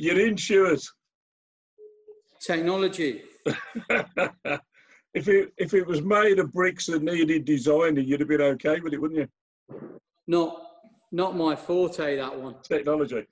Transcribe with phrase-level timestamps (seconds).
[0.00, 0.82] You're in, Stuart.
[2.40, 3.20] Technology.
[3.90, 8.80] if it if it was made of bricks that needed designing, you'd have been okay
[8.80, 9.28] with it, wouldn't you?
[10.26, 10.62] Not
[11.12, 12.16] not my forte.
[12.16, 12.54] That one.
[12.62, 13.26] Technology.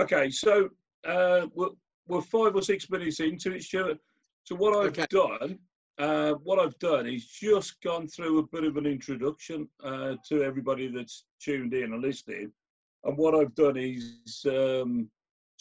[0.00, 0.70] Okay, so
[1.06, 1.68] uh, we're,
[2.08, 3.98] we're five or six minutes into it, Stuart.
[4.44, 5.04] So what I've Okay.
[5.10, 5.58] done,
[5.98, 10.42] uh, what I've done is just gone through a bit of an introduction uh, to
[10.42, 12.50] everybody that's tuned in and listening.
[13.04, 15.10] And what I've done is um,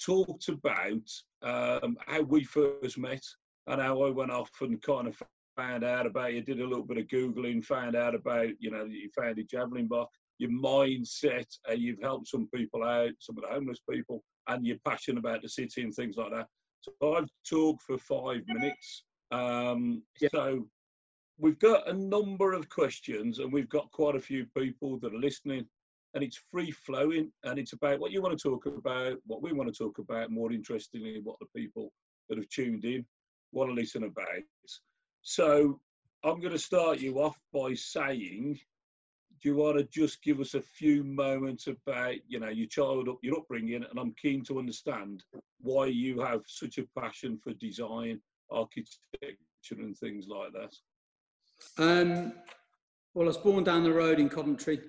[0.03, 1.09] talked about
[1.41, 3.23] um, how we first met
[3.67, 5.21] and how I went off and kind of
[5.55, 8.85] found out about you, did a little bit of Googling, found out about, you know,
[8.85, 13.53] you founded Javelin Block, your mindset, uh, you've helped some people out, some of the
[13.53, 16.48] homeless people, and you're passionate about the city and things like that.
[16.81, 19.03] So I've talked for five minutes.
[19.31, 20.29] Um, Yeah.
[20.34, 20.67] So
[21.37, 25.20] we've got a number of questions and we've got quite a few people that are
[25.20, 25.65] listening
[26.13, 29.52] and it's free flowing and it's about what you want to talk about, what we
[29.52, 31.91] want to talk about, more interestingly, what the people
[32.29, 33.05] that have tuned in
[33.51, 34.43] want to listen about.
[35.21, 35.79] So
[36.24, 38.60] I'm going to start you off by saying,
[39.41, 43.09] do you want to just give us a few moments about, you know, your child,
[43.21, 45.24] your upbringing, and I'm keen to understand
[45.59, 48.98] why you have such a passion for design, architecture,
[49.71, 50.74] and things like that.
[51.77, 52.34] Um,
[53.13, 54.80] well, I was born down the road in Coventry,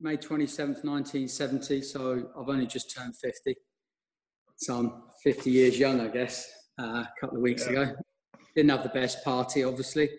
[0.00, 1.82] May 27th, 1970.
[1.82, 3.56] So I've only just turned 50.
[4.56, 7.70] So I'm 50 years young, I guess, uh, a couple of weeks Yeah.
[7.82, 7.96] ago.
[8.54, 10.10] Didn't have the best party, obviously.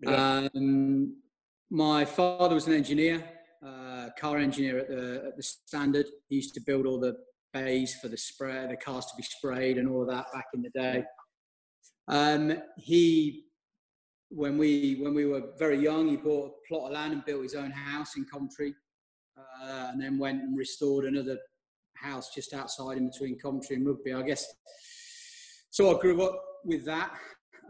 [0.00, 0.48] Yeah.
[0.54, 1.22] Um,
[1.70, 3.26] my father was an engineer,
[3.64, 6.06] uh, car engineer at the, at the Standard.
[6.28, 7.16] He used to build all the
[7.52, 10.62] bays for the spray, the cars to be sprayed and all of that back in
[10.62, 11.04] the day.
[12.08, 13.46] Um, he,
[14.34, 17.42] when we when we were very young, he bought a plot of land and built
[17.42, 18.74] his own house in Coventry,
[19.36, 21.38] uh, and then went and restored another
[21.94, 24.12] house just outside in between Coventry and Rugby.
[24.12, 24.46] I guess.
[25.70, 27.12] So I grew up with that,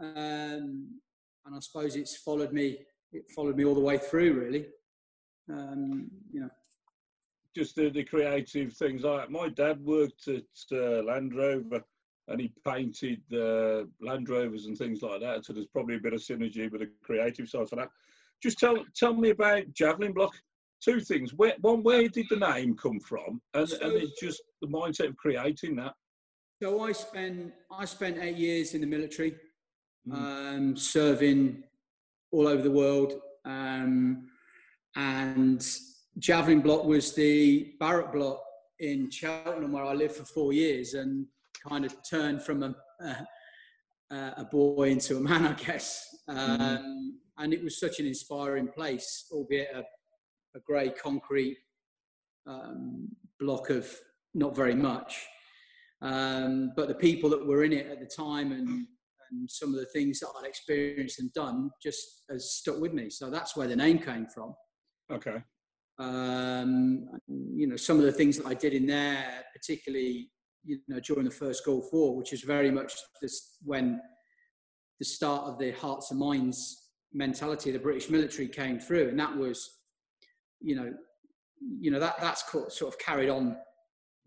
[0.01, 0.89] um,
[1.45, 2.79] and I suppose it's followed me.
[3.11, 4.65] It followed me all the way through, really.
[5.49, 6.49] Um, you know,
[7.55, 9.29] just the, the creative things like.
[9.29, 11.83] My dad worked at uh, Land Rover
[12.27, 15.45] and he painted uh, Land Rovers and things like that.
[15.45, 17.89] So there's probably a bit of synergy with the creative side for that.
[18.41, 20.33] Just tell tell me about Javelin Block.
[20.83, 21.33] Two things.
[21.33, 23.41] Where, one, where did the name come from?
[23.53, 25.93] And, So- and it's just the mindset of creating that.
[26.61, 29.35] So I spent I spent eight years in the military,
[30.07, 30.13] Mm.
[30.15, 31.63] um, serving
[32.31, 34.27] all over the world, um,
[34.97, 35.65] and
[36.19, 38.43] Javelin Block was the barrack block
[38.79, 41.25] in Cheltenham where I lived for four years, and
[41.67, 42.75] kind of turned from a
[44.11, 46.05] a, a boy into a man, I guess.
[46.27, 49.83] Um, And it was such an inspiring place, albeit a,
[50.55, 51.57] a grey concrete
[52.45, 53.09] um,
[53.39, 53.89] block of
[54.35, 55.25] not very much.
[56.03, 58.69] Um, but the people that were in it at the time and,
[59.31, 63.09] and some of the things that I'd experienced and done just has stuck with me.
[63.09, 64.53] So that's where the name came from.
[65.11, 65.41] Okay.
[65.97, 70.29] Um, you know, some of the things that I did in there, particularly,
[70.63, 74.01] you know, during the first Gulf War, which is very much this when
[74.99, 79.19] the start of the hearts and minds mentality of the British military came through, and
[79.19, 79.79] that was,
[80.61, 80.93] you know,
[81.79, 83.57] you know that that's sort of carried on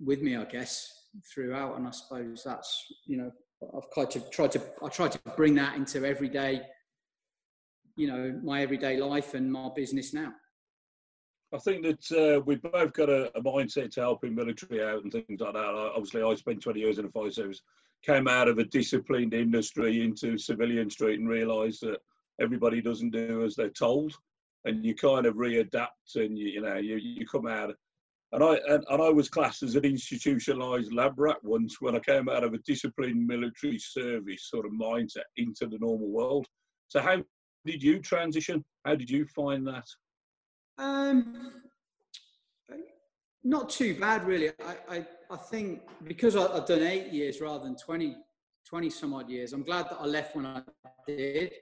[0.01, 0.91] with me, I guess,
[1.33, 3.31] throughout, and I suppose that's you know
[3.75, 6.63] I've tried to try to I try to bring that into everyday,
[7.97, 10.33] you know, my everyday life and my business now.
[11.55, 15.13] I think that uh, we've both got a, a mindset to helping military out and
[15.13, 15.59] things like that.
[15.59, 17.63] I- Obviously, I spent 20 years in the fire service,
[18.03, 21.99] came out of a disciplined industry into civilian street and realised that
[22.41, 24.13] everybody doesn't do as they're told,
[24.65, 27.75] and you kind of readapt and you, you know you, you come out.
[28.33, 32.01] And I and, and I was classed as an institutionalised lab rat once when I
[32.01, 36.47] came out of a disciplined military service sort of mindset into the normal world.
[36.89, 37.23] So how
[37.65, 38.65] did you transition?
[38.85, 39.87] How did you find that?
[40.79, 41.53] Um,
[43.45, 44.51] not too bad, really.
[44.51, 48.17] I, I, I think because I, I've done eight years rather than 20,
[48.69, 50.63] 20 some odd years, I'm glad that I left when I
[51.07, 51.53] did.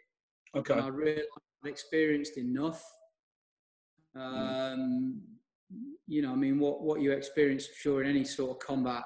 [0.57, 0.75] Okay.
[0.75, 1.29] I realized
[1.65, 2.83] I'd experienced enough.
[4.17, 5.21] Um,
[6.07, 9.03] you know, I mean, what, what you experience, sure, in any sort of combat,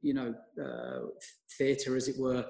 [0.00, 1.06] you know, uh,
[1.58, 2.46] theatre, as it were,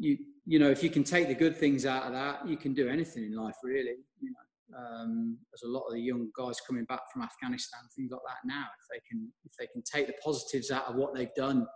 [0.00, 2.74] you, you know, if you can take the good things out of that, you can
[2.74, 3.96] do anything in life, really.
[4.20, 4.36] You know,
[4.76, 8.38] um, there's a lot of the young guys coming back from Afghanistan, things like that
[8.46, 8.64] now.
[8.80, 11.66] If they can, if they can take the positives out of what they've done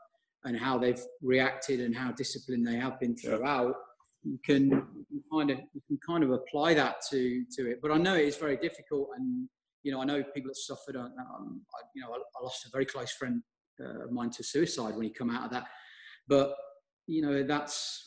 [0.44, 3.36] and how they've reacted and how disciplined they have been Yeah.
[3.36, 3.74] throughout,
[4.22, 7.80] you can you can kind of you can kind of apply that to to it.
[7.82, 9.48] But I know it is very difficult, and
[9.82, 10.96] you know I know people that suffered.
[10.96, 11.12] Um,
[11.74, 13.42] I, you know, I, I lost a very close friend
[13.80, 15.66] uh, of mine to suicide when he come out of that.
[16.28, 16.54] But
[17.06, 18.02] you know, that's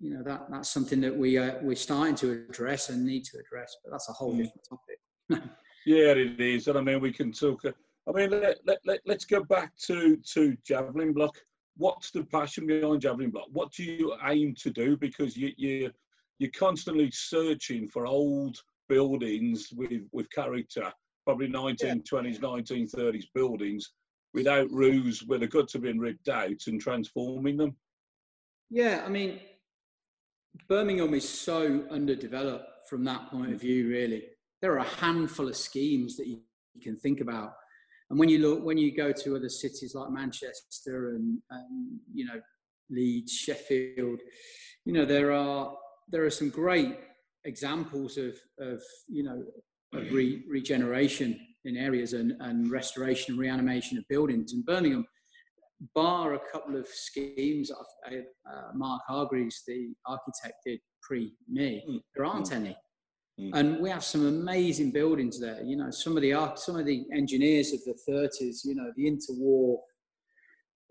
[0.00, 3.38] you know that that's something that we uh, we're starting to address and need to
[3.38, 3.76] address.
[3.84, 4.38] But that's a whole mm.
[4.38, 5.50] different topic.
[5.86, 7.64] yeah, it is, and I mean we can talk.
[7.64, 7.72] Uh,
[8.08, 11.36] I mean, let, let, let, let's go back to to javelin block.
[11.76, 13.46] What's the passion behind javelin block?
[13.52, 14.96] What do you aim to do?
[14.96, 15.90] Because you you
[16.38, 18.56] you're constantly searching for old
[18.88, 20.92] buildings with with character,
[21.24, 23.92] probably 1920s, 1930s buildings
[24.34, 27.76] without roofs where the guts have been ripped out and transforming them.
[28.70, 29.40] Yeah, I mean,
[30.68, 34.24] Birmingham is so underdeveloped from that point of view, really.
[34.60, 36.40] There are a handful of schemes that you,
[36.82, 37.52] can think about.
[38.08, 42.24] And when you look, when you go to other cities like Manchester and, and you
[42.24, 42.40] know
[42.88, 44.20] Leeds, Sheffield,
[44.86, 45.74] you know there are
[46.08, 46.96] there are some great
[47.44, 49.44] examples of of you know
[49.92, 55.04] of re- regeneration in areas and, and restoration and reanimation of buildings in Birmingham
[55.94, 58.12] bar a couple of schemes uh,
[58.74, 62.00] Mark Hargreaves, the architect, did pre me, mm.
[62.14, 62.56] there aren't mm.
[62.56, 62.76] any.
[63.40, 63.50] Mm.
[63.54, 65.62] And we have some amazing buildings there.
[65.62, 68.92] You know, some of the art, some of the engineers of the 30s, you know,
[68.96, 69.78] the interwar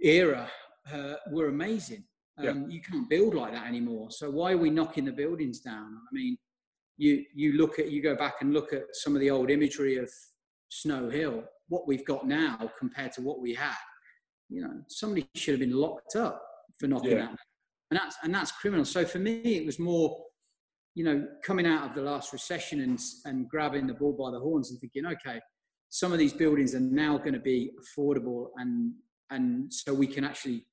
[0.01, 0.49] era
[0.91, 2.03] uh, were amazing.
[2.39, 2.67] Um, yeah.
[2.67, 4.07] You can't build like that anymore.
[4.09, 5.85] So why are we knocking the buildings down?
[5.93, 6.37] I mean,
[6.97, 9.97] you you look at you go back and look at some of the old imagery
[9.97, 10.09] of
[10.69, 11.43] Snow Hill.
[11.67, 13.75] What we've got now compared to what we had
[14.51, 16.43] you know, somebody should have been locked up
[16.79, 17.27] for knocking yeah.
[17.27, 17.37] that.
[17.89, 18.85] And that's, and that's criminal.
[18.85, 20.17] So for me, it was more,
[20.93, 24.39] you know, coming out of the last recession and, and grabbing the ball by the
[24.39, 25.39] horns and thinking, okay,
[25.89, 28.93] some of these buildings are now going to be affordable and,
[29.29, 30.65] and so we can actually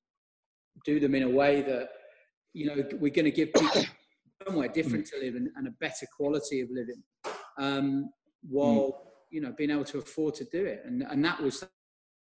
[0.85, 1.89] do them in a way that,
[2.55, 3.85] you know, we're going to give people
[4.47, 7.03] somewhere different to live in and a better quality of living
[7.59, 8.11] um,
[8.49, 8.95] while, mm.
[9.31, 10.83] you know, being able to afford to do it.
[10.85, 11.65] And, and that was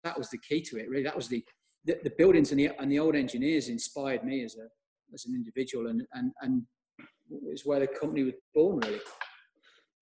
[0.03, 0.89] that was the key to it.
[0.89, 1.43] Really, that was the
[1.85, 4.67] the, the buildings and the and the old engineers inspired me as a
[5.13, 6.63] as an individual, and and and
[7.47, 8.79] it's where the company was born.
[8.79, 8.99] Really.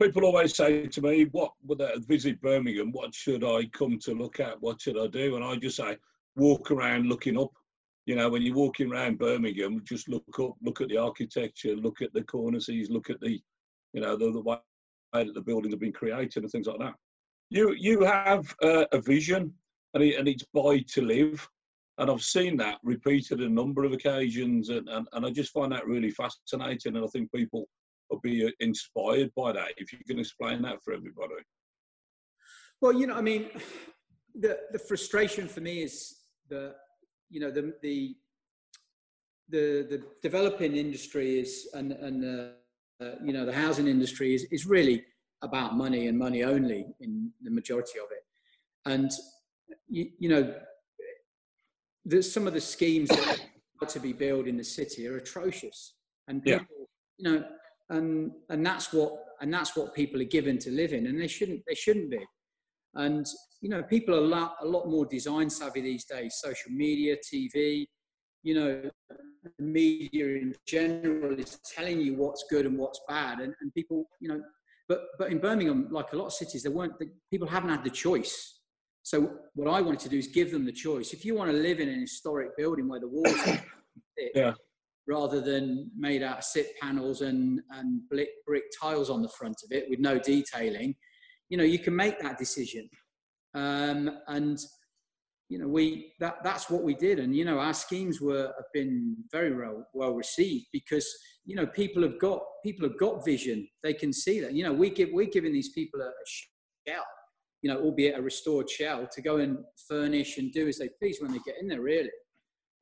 [0.01, 2.91] People always say to me, "What would I visit Birmingham?
[2.91, 4.61] What should I come to look at?
[4.61, 5.97] What should I do?" And I just say,
[6.35, 7.51] "Walk around, looking up."
[8.07, 12.01] You know, when you're walking around Birmingham, just look up, look at the architecture, look
[12.01, 13.39] at the cornices, look at the,
[13.93, 14.57] you know, the, the way
[15.13, 16.95] that the buildings have been created and things like that.
[17.49, 19.53] You you have uh, a vision
[19.93, 21.47] and, it, and it's buy to live.
[21.97, 25.71] And I've seen that repeated a number of occasions, and, and, and I just find
[25.71, 26.95] that really fascinating.
[26.95, 27.67] And I think people
[28.09, 29.73] will be uh, inspired by that.
[29.77, 31.35] If you can explain that for everybody.
[32.81, 33.49] Well, you know, I mean,
[34.33, 36.15] the the frustration for me is
[36.49, 36.73] the,
[37.29, 38.15] you know, the the
[39.49, 44.45] the, the developing industry is and and uh, uh, you know the housing industry is
[44.45, 45.03] is really
[45.43, 48.23] about money and money only in the majority of it,
[48.85, 49.11] and
[49.87, 50.53] you, you know,
[52.05, 53.39] there's some of the schemes that
[53.81, 55.95] are to be built in the city are atrocious,
[56.27, 56.85] and people, yeah.
[57.17, 57.45] you know,
[57.89, 61.27] and and that's what and that's what people are given to live in, and they
[61.27, 62.25] shouldn't they shouldn't be.
[62.95, 63.25] And
[63.61, 66.39] you know, people are a lot, a lot more design savvy these days.
[66.41, 67.85] Social media, TV,
[68.43, 68.89] you know,
[69.59, 74.29] media in general is telling you what's good and what's bad, and, and people, you
[74.29, 74.41] know,
[74.87, 77.83] but but in Birmingham, like a lot of cities, there weren't the, people haven't had
[77.83, 78.59] the choice.
[79.03, 81.13] So what I wanted to do is give them the choice.
[81.13, 83.57] If you want to live in an historic building where the walls are
[84.17, 84.53] thick, yeah.
[85.07, 89.55] rather than made out of SIP panels and, and brick, brick tiles on the front
[89.63, 90.95] of it with no detailing,
[91.49, 92.89] you know, you can make that decision.
[93.55, 94.57] Um, and,
[95.49, 97.19] you know, we, that, that's what we did.
[97.19, 101.05] And, you know, our schemes were, have been very well, well received because,
[101.43, 103.67] you know, people have got, people have got vision.
[103.83, 107.03] They can see that, you know, we give, we're giving these people a, a shell
[107.61, 111.19] you know, albeit a restored shell, to go and furnish and do as they please
[111.21, 112.09] when they get in there, really.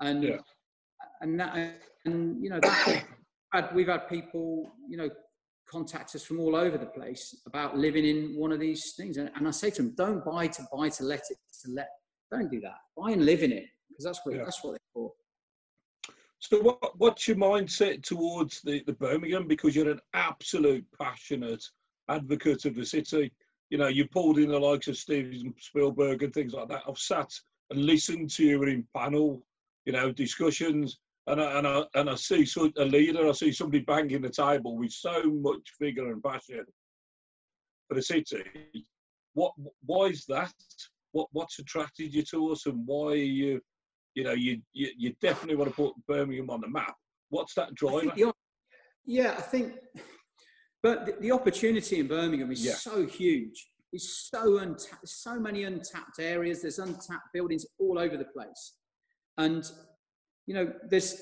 [0.02, 0.38] And yeah.
[1.22, 5.10] and that and you know that we've had people, you know,
[5.70, 9.18] contact us from all over the place about living in one of these things.
[9.18, 11.90] And, and I say to them, don't buy to buy to let it to let.
[12.32, 12.78] Don't do that.
[12.96, 14.44] Buy and live in it because that's what yeah.
[14.44, 15.12] that's what they're for.
[16.40, 19.46] So what, what's your mindset towards the, the Birmingham?
[19.46, 21.64] Because you're an absolute passionate
[22.10, 23.32] advocate of the city
[23.70, 26.84] you know, you pulled in the likes of Steven Spielberg and things like that.
[26.88, 27.32] I've sat
[27.70, 29.44] and listened to you in panel,
[29.86, 30.98] you know, discussions,
[31.28, 34.30] and I, and I, and I see so, a leader, I see somebody banging the
[34.30, 36.66] table with so much vigor and passion
[37.88, 38.44] for the city.
[39.34, 39.54] What,
[39.86, 40.54] why is that?
[41.12, 43.62] What, what's attracted you to us, and why are you,
[44.16, 46.96] you know, you, you, you definitely want to put Birmingham on the map?
[47.30, 48.12] What's that driver?
[48.12, 48.32] I
[49.06, 49.74] yeah, I think
[50.82, 52.74] but the, the opportunity in Birmingham is yeah.
[52.74, 53.70] so huge.
[53.92, 56.62] is so untapped, so many untapped areas.
[56.62, 58.76] There's untapped buildings all over the place.
[59.38, 59.70] And,
[60.46, 61.22] you know, there's,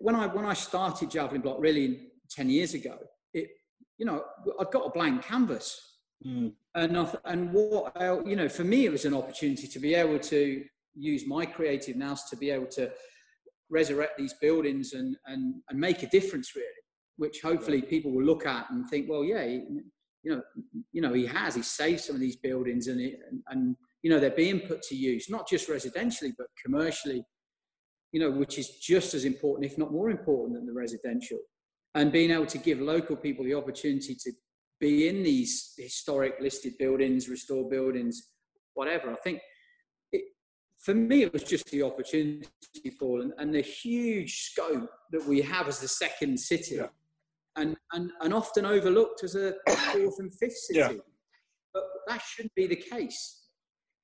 [0.00, 2.98] when I, when I started Javelin Block really 10 years ago,
[3.32, 3.48] it,
[3.98, 4.24] you know,
[4.60, 5.80] I've got a blank canvas.
[6.26, 6.52] Mm.
[6.74, 7.92] And, I, and what,
[8.26, 11.96] you know, for me, it was an opportunity to be able to use my creative
[11.96, 12.90] nous to be able to
[13.70, 16.66] resurrect these buildings and, and, and make a difference really,
[17.16, 19.82] which hopefully people will look at and think, well, yeah, you
[20.24, 20.42] know,
[20.92, 24.10] you know, he has, he saved some of these buildings and, it, and, and, you
[24.10, 27.24] know, they're being put to use, not just residentially, but commercially,
[28.12, 31.38] you know, which is just as important, if not more important than the residential.
[31.94, 34.32] And being able to give local people the opportunity to
[34.80, 38.30] be in these historic listed buildings, restored buildings,
[38.74, 39.12] whatever.
[39.12, 39.40] I think
[40.84, 42.46] for me, it was just the opportunity,
[42.98, 46.88] Paul, and, and the huge scope that we have as the second city, yeah.
[47.56, 50.80] And, and, and often overlooked as a fourth and fifth city.
[50.80, 50.92] Yeah.
[51.72, 53.42] But that shouldn't be the case.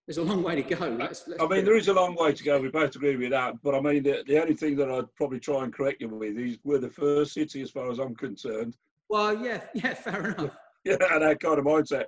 [0.07, 0.89] There's a long way to go.
[0.89, 2.61] Let's, let's I mean, there is a long way to go.
[2.61, 3.55] We both agree with that.
[3.63, 6.37] But I mean, the, the only thing that I'd probably try and correct you with
[6.37, 8.77] is we're the first city, as far as I'm concerned.
[9.09, 10.57] Well, yeah, yeah, fair enough.
[10.85, 12.07] yeah, and that kind of mindset.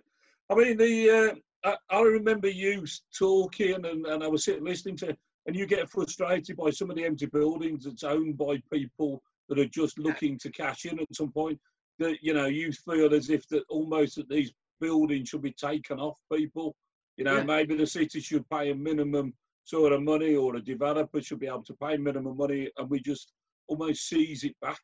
[0.50, 1.10] I mean, the
[1.64, 2.84] uh, I, I remember you
[3.16, 6.96] talking, and, and I was sitting listening to, and you get frustrated by some of
[6.96, 11.14] the empty buildings that's owned by people that are just looking to cash in at
[11.14, 11.58] some point.
[11.98, 16.00] That you know, you feel as if that almost that these buildings should be taken
[16.00, 16.74] off people.
[17.16, 17.44] You know, yeah.
[17.44, 21.46] maybe the city should pay a minimum sort of money, or a developer should be
[21.46, 23.32] able to pay minimum money, and we just
[23.68, 24.80] almost seize it back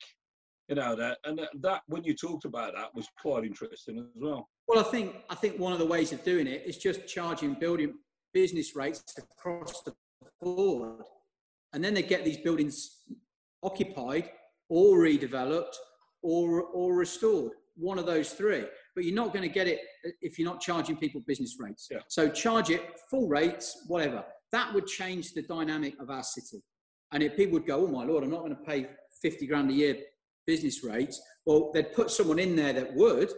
[0.68, 4.48] you know that and that when you talked about that was quite interesting as well
[4.68, 7.54] well i think i think one of the ways of doing it is just charging
[7.54, 7.94] building
[8.32, 9.94] business rates across the
[10.40, 11.02] board
[11.72, 12.98] and then they get these buildings
[13.62, 14.30] occupied
[14.68, 15.74] or redeveloped
[16.22, 18.64] or or restored one of those three.
[18.94, 19.80] But you're not going to get it
[20.20, 21.88] if you're not charging people business rates.
[21.90, 21.98] Yeah.
[22.08, 24.24] so charge it full rates whatever.
[24.50, 26.62] That would change the dynamic of our city.
[27.12, 28.86] And if people would go oh my lord i'm not going to pay
[29.22, 29.96] 50 grand a year
[30.48, 33.30] business rates, well, they'd put someone in there that would,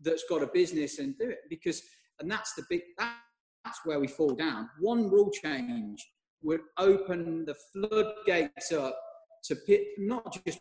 [0.00, 1.40] that's got a business and do it.
[1.50, 1.82] Because,
[2.18, 4.70] and that's the big, that's where we fall down.
[4.80, 6.04] One rule change
[6.42, 8.98] would open the floodgates up
[9.46, 9.56] to
[9.98, 10.60] not just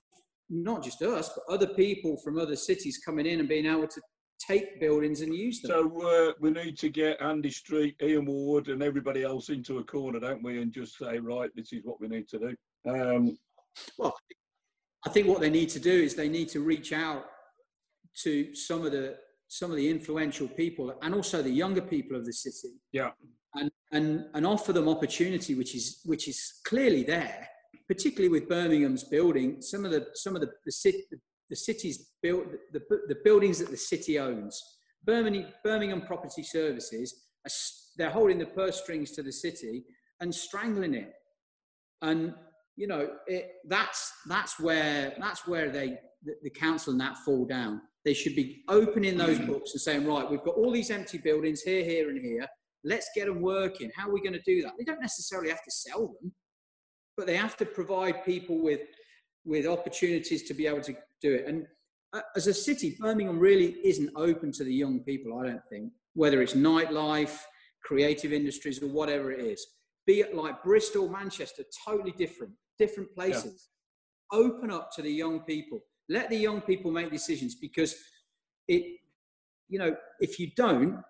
[0.49, 4.01] not just us, but other people from other cities coming in and being able to
[4.39, 5.71] take buildings and use them.
[5.71, 9.83] So uh, we need to get Andy Street, Ian Ward, and everybody else into a
[9.83, 10.61] corner, don't we?
[10.61, 12.55] And just say, right, this is what we need to do.
[12.87, 13.37] Um,
[13.97, 14.15] well,
[15.05, 17.25] I think what they need to do is they need to reach out
[18.23, 22.25] to some of the some of the influential people and also the younger people of
[22.25, 22.75] the city.
[22.91, 23.11] Yeah.
[23.55, 27.47] And and and offer them opportunity, which is which is clearly there,
[27.87, 29.61] particularly with Birmingham's building.
[29.61, 31.03] Some of the some of the the, city,
[31.49, 34.61] the city's built the, the buildings that the city owns.
[35.03, 37.25] Birmingham Birmingham Property Services
[37.97, 39.85] they're holding the purse strings to the city
[40.19, 41.13] and strangling it.
[42.01, 42.33] And
[42.75, 47.45] you know, it, that's that's where that's where they the, the, council and that fall
[47.45, 47.81] down.
[48.03, 49.47] They should be opening those mm.
[49.47, 52.45] books and saying, right, we've got all these empty buildings here, here, and here.
[52.83, 53.91] Let's get them working.
[53.95, 54.73] How are we going to do that?
[54.77, 56.33] They don't necessarily have to sell them,
[57.17, 58.81] but they have to provide people with
[59.45, 61.45] with opportunities to be able to do it.
[61.47, 61.67] And
[62.13, 65.39] uh, as a city, Birmingham really isn't open to the young people.
[65.39, 67.37] I don't think, whether it's nightlife,
[67.83, 69.65] creative industries, or whatever it is.
[70.07, 73.69] Be it like Bristol, Manchester, totally different different places.
[74.31, 74.39] Yeah.
[74.39, 75.83] Open up to the young people.
[76.09, 77.95] Let the young people make decisions because
[78.67, 78.99] it,
[79.69, 81.01] you know, if you don't,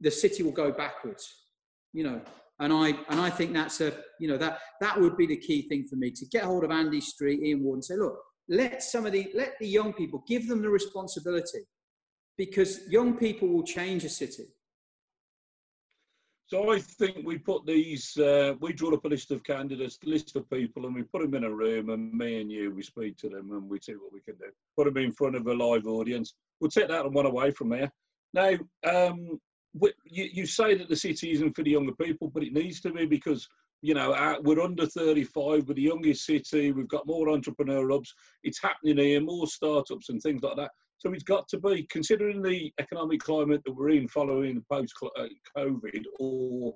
[0.00, 1.46] the city will go backwards.
[1.92, 2.20] You know,
[2.60, 5.62] and I and I think that's a you know that that would be the key
[5.68, 8.16] thing for me to get hold of Andy Street, Ian Ward, and say, look,
[8.48, 11.60] let some of the let the young people give them the responsibility
[12.36, 14.44] because young people will change a city.
[16.46, 20.36] So I think we put these, uh, we draw up a list of candidates, list
[20.36, 23.16] of people, and we put them in a room, and me and you, we speak
[23.18, 24.50] to them, and we see what we can do.
[24.76, 26.34] Put them in front of a live audience.
[26.60, 27.90] We'll take that one away from there.
[28.34, 28.50] Now,
[28.86, 29.40] um,
[30.04, 32.92] you, you say that the city isn't for the younger people, but it needs to
[32.92, 33.48] be because
[33.84, 38.62] you know, we're under 35, we're the youngest city, we've got more entrepreneur hubs, it's
[38.62, 40.70] happening here, more startups and things like that.
[40.96, 46.10] So it's got to be, considering the economic climate that we're in following post-COVID uh,
[46.18, 46.74] or,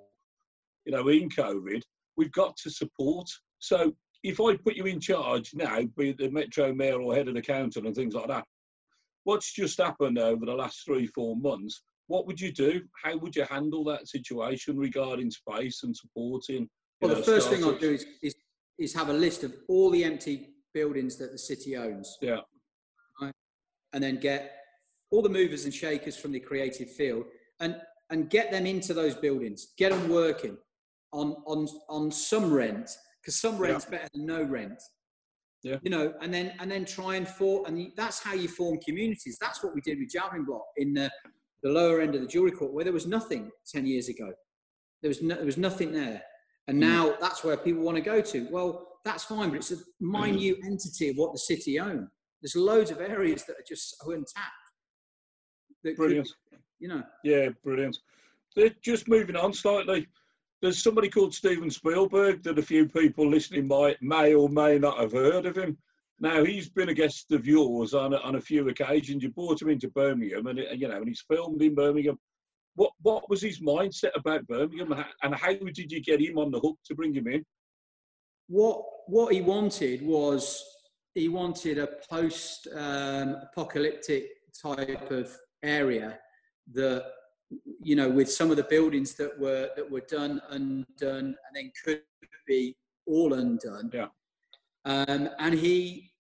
[0.85, 1.81] you know, in COVID,
[2.19, 3.27] we've got to support.
[3.59, 7.35] So if I put you in charge now, be the Metro Mayor or head of
[7.37, 8.45] the council and things like that,
[9.25, 12.83] what's just happened over the last three, four months, what would you do?
[13.03, 16.69] How would you handle that situation regarding space and supporting?
[17.01, 18.35] Well, know, the first thing I'd do is, is,
[18.79, 22.19] is have a list of all the empty buildings that the city owns.
[22.21, 22.41] Yeah
[23.93, 24.57] and then get
[25.11, 27.25] all the movers and shakers from the creative field.
[27.61, 27.77] And
[28.11, 30.57] and get them into those buildings, get them working
[31.13, 33.99] on on on some rent because some rent's yeah.
[33.99, 34.81] better than no rent.
[35.63, 35.77] Yeah.
[35.83, 39.39] You know, and then and then try and form, and that's how you form communities.
[39.41, 41.11] That's what we did with Javelin Block in the,
[41.63, 44.33] the lower end of the Jewellery Quarter, where there was nothing ten years ago.
[45.03, 46.23] There was no, there was nothing there,
[46.67, 46.81] and mm.
[46.81, 48.49] now that's where people want to go to.
[48.51, 52.09] Well, that's fine, but it's a minute entity of what the city own.
[52.43, 54.53] There's loads of areas that are just so untapped.
[55.97, 56.29] Brilliant.
[56.51, 57.03] Could, you know.
[57.25, 57.97] Yeah, brilliant.
[58.55, 60.09] They're just moving on slightly
[60.61, 64.99] there's somebody called Steven Spielberg that a few people listening might may or may not
[64.99, 65.79] have heard of him.
[66.21, 69.23] Now he's been a guest of yours on a, on a few occasions.
[69.23, 72.19] You brought him into Birmingham, and you know, and he's filmed in Birmingham.
[72.75, 76.61] What what was his mindset about Birmingham, and how did you get him on the
[76.61, 77.45] hook to bring him in?
[78.49, 80.65] What what he wanted was
[81.15, 84.27] he wanted a post um, apocalyptic
[84.61, 85.31] type of
[85.63, 86.19] area
[86.73, 87.05] that
[87.81, 91.73] you know, with some of the buildings that were that were done undone and then
[91.85, 92.03] could
[92.47, 93.91] be all undone.
[93.93, 94.09] Yeah.
[94.89, 96.13] Um, and he,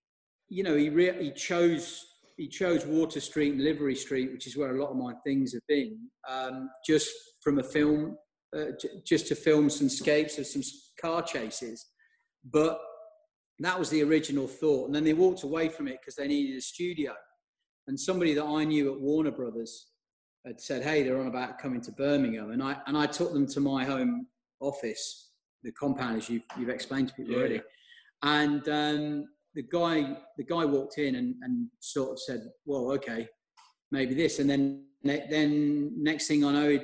[0.50, 2.04] you know, he re- he chose
[2.36, 5.52] he chose Water Street and Livery Street, which is where a lot of my things
[5.54, 5.98] have been,
[6.28, 7.10] um, just
[7.42, 8.16] from a film,
[8.54, 10.62] uh, j- just to film some scapes of some
[11.00, 11.86] car chases.
[12.44, 12.78] But
[13.58, 16.56] that was the original thought, and then they walked away from it because they needed
[16.56, 17.12] a studio.
[17.88, 19.88] And somebody that I knew at Warner Brothers
[20.46, 23.46] had said, "Hey, they're on about coming to Birmingham," and I and I took them
[23.46, 24.26] to my home
[24.60, 25.30] office,
[25.62, 27.62] the compound as you've you've explained to people yeah, already.
[28.22, 33.28] And um, the guy the guy walked in and, and sort of said, "Well, okay,
[33.90, 36.78] maybe this," and then then next thing I know,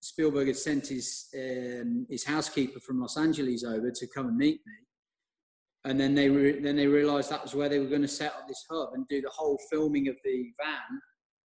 [0.00, 4.60] Spielberg had sent his um, his housekeeper from Los Angeles over to come and meet
[4.66, 4.72] me.
[5.86, 8.32] And then they re- then they realised that was where they were going to set
[8.32, 11.00] up this hub and do the whole filming of the van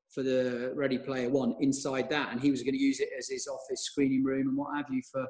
[0.10, 3.28] for the Ready Player One inside that, and he was going to use it as
[3.28, 5.26] his office screening room and what have you for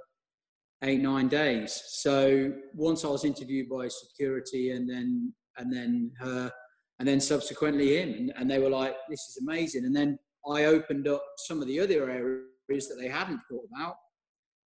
[0.84, 1.82] eight nine days.
[1.88, 6.52] So once I was interviewed by security, and then and then her,
[7.00, 10.18] and then subsequently him, and, and they were like, "This is amazing." And then
[10.50, 13.96] I opened up some of the other areas that they hadn't thought about,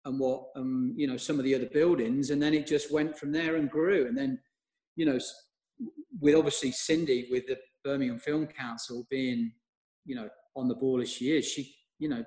[0.04, 3.16] and what um you know some of the other buildings, and then it just went
[3.18, 4.38] from there and grew, and then
[4.96, 5.18] you know
[6.20, 9.52] with obviously Cindy with the Birmingham Film Council being
[10.04, 12.24] you know, on the ball as she is, she, you know,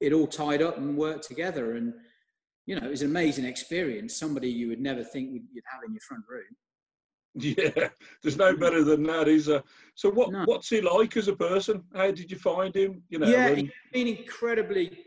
[0.00, 1.76] it all tied up and worked together.
[1.76, 1.92] And,
[2.66, 4.16] you know, it was an amazing experience.
[4.16, 6.44] Somebody you would never think you'd have in your front room.
[7.38, 7.88] Yeah,
[8.22, 9.62] there's no better than that, is there?
[9.94, 10.44] So, what no.
[10.46, 11.84] what's he like as a person?
[11.94, 13.02] How did you find him?
[13.10, 15.04] You know, yeah, he's been incredibly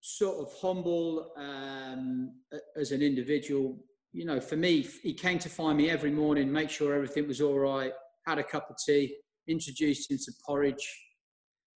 [0.00, 2.32] sort of humble um,
[2.76, 3.76] as an individual.
[4.12, 7.40] You know, for me, he came to find me every morning, make sure everything was
[7.40, 7.92] all right,
[8.24, 9.16] had a cup of tea,
[9.48, 10.88] introduced him to porridge,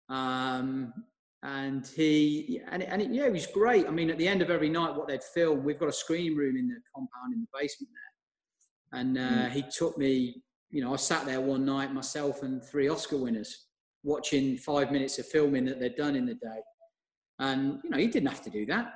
[0.09, 0.93] um,
[1.45, 3.87] and he and, and it, yeah, it was great.
[3.87, 6.35] I mean, at the end of every night, what they'd film, we've got a screen
[6.35, 9.51] room in the compound in the basement there, and uh, mm.
[9.51, 10.41] he took me.
[10.71, 13.67] You know, I sat there one night myself and three Oscar winners
[14.03, 16.59] watching five minutes of filming that they'd done in the day,
[17.39, 18.93] and you know, he didn't have to do that.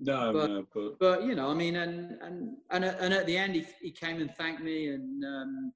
[0.00, 3.36] No, but, no, but but you know, I mean, and and and, and at the
[3.36, 5.72] end, he, he came and thanked me and um,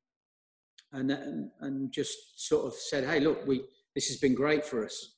[0.93, 4.83] and and and just sort of said, "Hey, look, we this has been great for
[4.85, 5.16] us.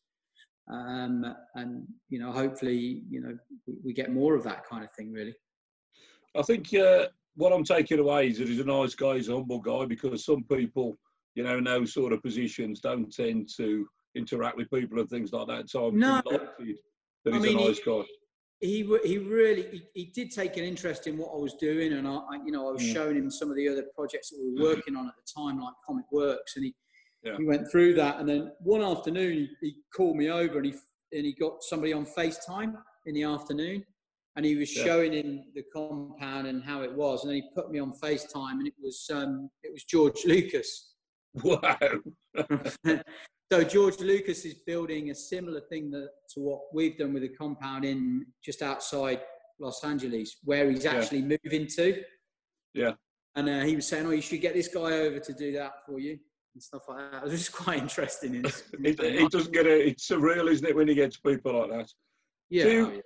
[0.71, 4.93] Um, and you know, hopefully, you know, we, we, get more of that kind of
[4.93, 5.13] thing.
[5.13, 5.35] Really,
[6.37, 9.35] I think uh, what I'm taking away is that he's a nice guy, he's a
[9.35, 10.99] humble guy, because some people,
[11.35, 15.33] you know, in those sort of positions don't tend to interact with people and things
[15.33, 15.71] like that.
[15.71, 16.49] So I'm no, delighted
[17.25, 18.03] that he's I mean, a nice guy.
[18.61, 22.07] He, he really he, he, did take an interest in what I was doing, and
[22.07, 22.93] I, I you know I was mm.
[22.93, 25.61] showing him some of the other projects that we were working on at the time,
[25.61, 26.75] like Comic Works, and he
[27.23, 27.37] yeah.
[27.37, 30.75] He went through that, and then one afternoon he, he called me over and he
[31.13, 32.75] and he got somebody on FaceTime
[33.07, 33.85] in the afternoon,
[34.37, 34.85] and he was yeah.
[34.85, 38.53] showing him the compound and how it was, and then he put me on FaceTime,
[38.53, 40.95] and it was um, it was George Lucas.
[41.43, 41.79] Wow.
[43.53, 47.29] so George Lucas is building a similar thing that, to what we've done with the
[47.29, 49.21] compound in just outside
[49.61, 51.37] Los Angeles, where he's actually yeah.
[51.45, 52.03] moving to.
[52.75, 52.93] Yeah.
[53.35, 55.73] And uh, he was saying, "Oh, you should get this guy over to do that
[55.87, 56.19] for you."
[56.59, 57.19] And stuff like that.
[57.19, 58.35] It was just quite interesting.
[58.35, 61.61] In, it, it, doesn't get a, it's surreal, isn't it, when you get to people
[61.61, 61.93] like that?
[62.51, 62.65] Yeah.
[62.65, 63.01] So, oh, yeah.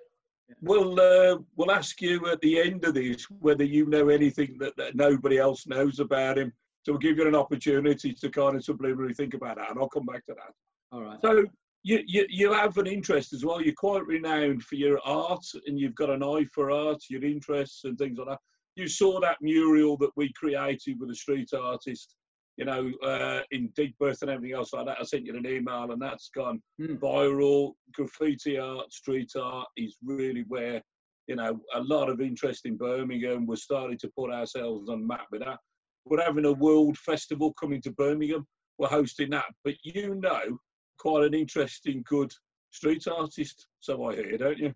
[0.60, 4.76] We'll uh, we'll ask you at the end of this whether you know anything that,
[4.76, 6.52] that nobody else knows about him.
[6.82, 9.88] So we'll give you an opportunity to kind of subliminally think about that, and I'll
[9.88, 10.52] come back to that.
[10.90, 11.18] All right.
[11.24, 11.44] So
[11.84, 13.62] you, you you have an interest as well.
[13.62, 17.84] You're quite renowned for your art, and you've got an eye for art, your interests
[17.84, 18.40] and things like that.
[18.76, 22.14] You saw that mural that we created with a street artist
[22.56, 24.98] you know, uh, in Digbeth and everything else like that.
[25.00, 26.98] I sent you an email, and that's gone Mm.
[26.98, 27.72] viral.
[27.94, 30.82] Graffiti art, street art is really where
[31.28, 33.46] you know a lot of interest in Birmingham.
[33.46, 35.58] We're starting to put ourselves on the map with that.
[36.04, 38.46] We're having a world festival coming to Birmingham.
[38.78, 40.58] We're hosting that, but you know,
[40.98, 42.32] quite an interesting, good
[42.70, 43.66] street artist.
[43.80, 44.74] So I hear, don't you?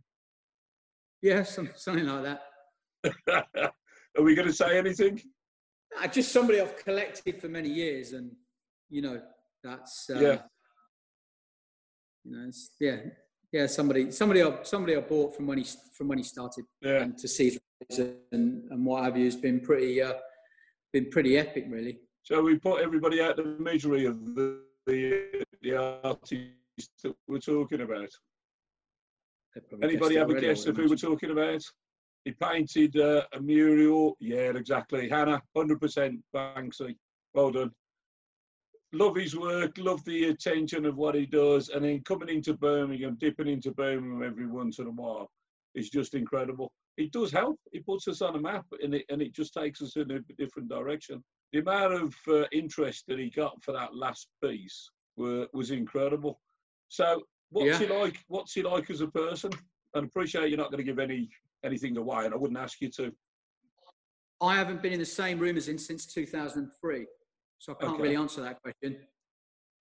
[1.23, 2.43] Yeah, some, something like that.
[4.17, 5.21] Are we going to say anything?
[6.13, 8.31] Just somebody I've collected for many years, and
[8.89, 9.21] you know,
[9.63, 10.43] that's uh, Yeah.
[12.25, 12.97] You know, it's, yeah,
[13.53, 13.67] yeah.
[13.67, 17.03] Somebody, somebody, I, somebody I bought from when he from when he started, Yeah.
[17.03, 17.59] and to see
[18.33, 20.15] and and what have you has been pretty, uh,
[20.93, 22.01] been pretty epic, really.
[22.23, 26.41] So we put everybody out the misery of the the, the artist
[27.03, 28.09] that we're talking about.
[29.83, 31.63] Anybody have a guess of who we're talking about?
[32.27, 34.17] He painted uh, a mural.
[34.19, 35.09] Yeah, exactly.
[35.09, 36.97] Hannah, 100% Banksy.
[37.35, 37.71] Well done.
[38.93, 43.17] Love his work, love the attention of what he does, and then coming into Birmingham,
[43.21, 45.31] dipping into Birmingham every once in a while
[45.77, 46.73] is just incredible.
[46.97, 47.61] It does help.
[47.73, 50.19] It puts us on a map, and it and it just takes us in a
[50.37, 51.23] different direction.
[51.53, 56.41] The amount of uh, interest that he got for that last piece were, was incredible.
[56.89, 57.87] So, what's Yeah.
[57.87, 58.25] he like?
[58.27, 59.53] What's he like as a person?
[59.95, 61.29] And appreciate you're not going to give any
[61.67, 63.13] anything away, and I wouldn't ask you to.
[64.41, 67.07] I haven't been in the same room as him since 2003,
[67.59, 68.03] so I can't Okay.
[68.03, 69.07] really answer that question.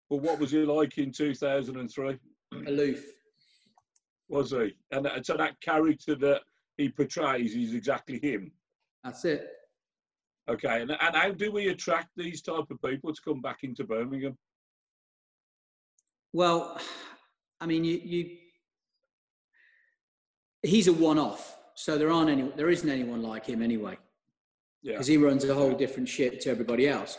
[0.10, 2.19] But what was he like in 2003?
[2.67, 3.06] Aloof.
[4.30, 4.76] Was he?
[4.91, 6.43] And that- so that character that
[6.78, 8.52] he portrays is exactly him.
[9.04, 9.52] That's it.
[10.48, 13.84] Okay, and, and how do we attract these type of people to come back into
[13.84, 14.38] Birmingham?
[16.34, 16.80] Well,
[17.62, 18.38] I mean, you, you
[20.62, 23.98] he's a one-off, so there aren't any, there isn't anyone like him anyway,
[24.82, 27.18] Yeah, because he runs a whole different ship to everybody else.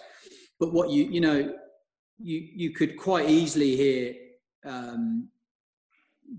[0.59, 1.55] But what you, you know,
[2.19, 4.15] you you could quite easily here
[4.65, 5.29] um,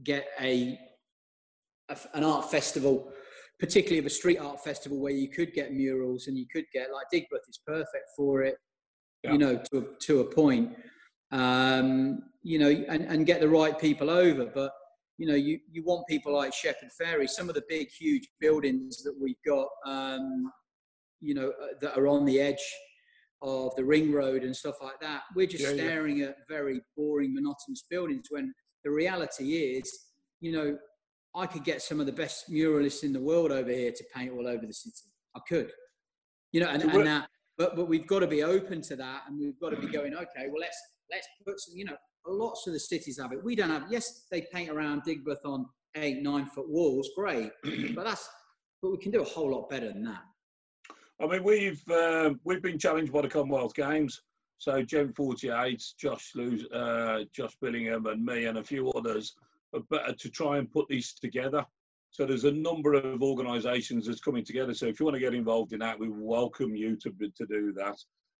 [0.04, 0.78] get a
[2.14, 3.12] an art festival,
[3.60, 6.88] particularly of a street art festival where you could get murals and you could get
[6.92, 8.56] like Digbeth is perfect for it,
[9.24, 9.34] Yeah.
[9.34, 10.76] you know, to a, to a point,
[11.32, 14.46] um, you know, and, and get the right people over.
[14.48, 14.72] But
[15.18, 19.04] you know, you, you want people like Shepard Fairey, some of the big, huge buildings
[19.04, 20.52] that we've got, um,
[21.22, 22.64] you know, uh, that are on the edge
[23.42, 25.24] of the ring road and stuff like that.
[25.36, 25.84] We're just Yeah, yeah.
[25.84, 28.54] staring at very boring, monotonous buildings when
[28.84, 29.92] the reality is,
[30.40, 30.78] you know,
[31.36, 34.32] I could get some of the best muralists in the world over here to paint
[34.32, 35.12] all over the city.
[35.36, 35.72] I could,
[36.52, 37.28] you know, and, So and that,
[37.58, 40.14] but, but we've got to be open to that and we've got to be going,
[40.14, 40.78] okay, well, let's,
[41.12, 43.44] let's put some, you know, lots of the cities have it.
[43.44, 47.52] We don't have, yes, they paint around Digbeth on eight, nine foot walls, great,
[47.96, 48.30] but that's,
[48.82, 50.22] but we can do a whole lot better than that.
[51.20, 54.22] I mean we've um, we've been challenged by the Commonwealth Games.
[54.60, 59.36] So Gen 48, Josh Lewis, uh, Josh Billingham, and me, and a few others,
[59.74, 61.63] are better to try and put these together.
[62.10, 64.74] So there's a number of organisations that's coming together.
[64.74, 67.74] So if you want to get involved in that, we welcome you to to do
[67.74, 67.98] that.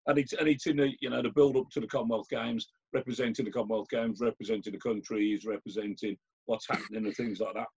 [0.08, 2.67] And it's and it's in the you know the build up to the Commonwealth Games,
[2.93, 7.67] representing the Commonwealth Games, representing the countries, representing what's happening and things like that.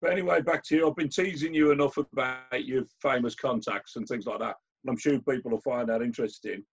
[0.00, 0.88] But anyway, back to you.
[0.88, 4.96] I've been teasing you enough about your famous contacts and things like that, and I'm
[4.98, 6.64] sure people will find that interesting.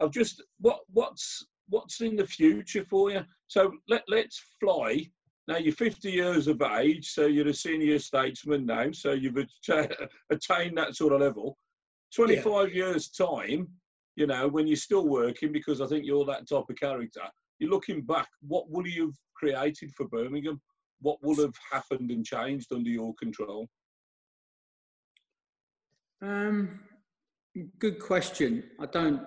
[0.00, 3.22] I've just what what's what's in the future for you?
[3.46, 5.06] So let let's fly.
[5.48, 9.36] Now you're 50 years of age, so you're a senior statesman now, so you've
[10.30, 11.56] attained that sort of level.
[12.14, 13.68] 25 years time,
[14.16, 17.20] you know, when you're still working, because I think you're that type of character.
[17.58, 18.28] You're looking back.
[18.40, 20.60] What will you have created for Birmingham?
[21.00, 23.68] What will have happened and changed under your control?
[26.22, 26.80] Um,
[27.78, 28.64] good question.
[28.80, 29.22] I don't.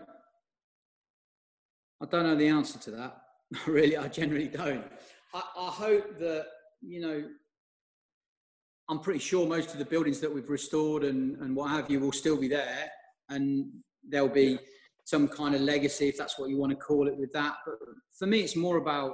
[2.02, 3.22] I don't know the answer to that.
[3.68, 4.86] really, I generally don't.
[5.34, 6.46] I, I hope that
[6.82, 7.24] you know.
[8.90, 12.00] I'm pretty sure most of the buildings that we've restored and, and what have you
[12.00, 12.90] will still be there,
[13.30, 13.68] and
[14.08, 14.58] there'll be
[15.10, 17.56] some kind of legacy, if that's what you want to call it, with that.
[17.66, 17.76] But
[18.18, 19.14] for me, it's more about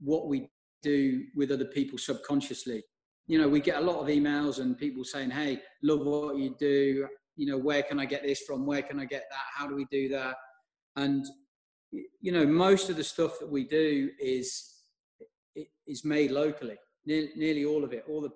[0.00, 0.48] what we
[0.82, 2.82] do with other people subconsciously
[3.26, 6.54] you know, we get a lot of emails and people saying, "Hey, love what you
[6.58, 7.08] do.
[7.36, 8.66] You know, where can I get this from?
[8.66, 9.44] Where can I get that?
[9.54, 10.36] How do we do that?"
[10.94, 11.26] And
[11.90, 14.72] you know, most of the stuff that we do is
[15.86, 16.76] is made locally.
[17.04, 18.04] Ne- nearly all of it.
[18.08, 18.30] All the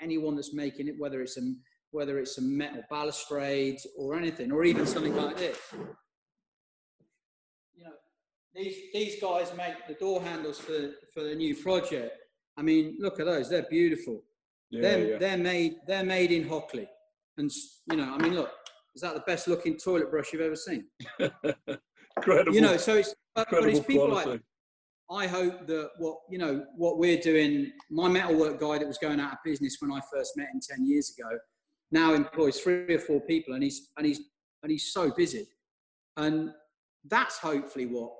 [0.00, 1.54] anyone that's making it, whether it's a
[1.90, 5.58] whether it's a metal balustrade or anything, or even something like this.
[8.54, 12.12] These these guys make the door handles for for the new project.
[12.56, 14.22] I mean, look at those; they're beautiful
[14.70, 15.18] Yeah, they're, yeah.
[15.18, 16.88] they're made they're made in Hockley,
[17.36, 17.50] and
[17.90, 18.50] you know, I mean, look,
[18.94, 20.84] is that the best looking toilet brush you've ever seen?
[22.16, 22.54] Incredible.
[22.54, 24.30] You know, so it's but, but it's people quality.
[24.30, 24.40] like
[25.10, 27.72] I hope that what you know what we're doing.
[27.88, 30.84] My metalwork guy that was going out of business when I first met him ten
[30.86, 31.38] years ago
[31.92, 34.20] now employs three or four people, and he's and he's
[34.62, 35.46] and he's so busy,
[36.16, 36.50] and
[37.04, 38.10] that's hopefully what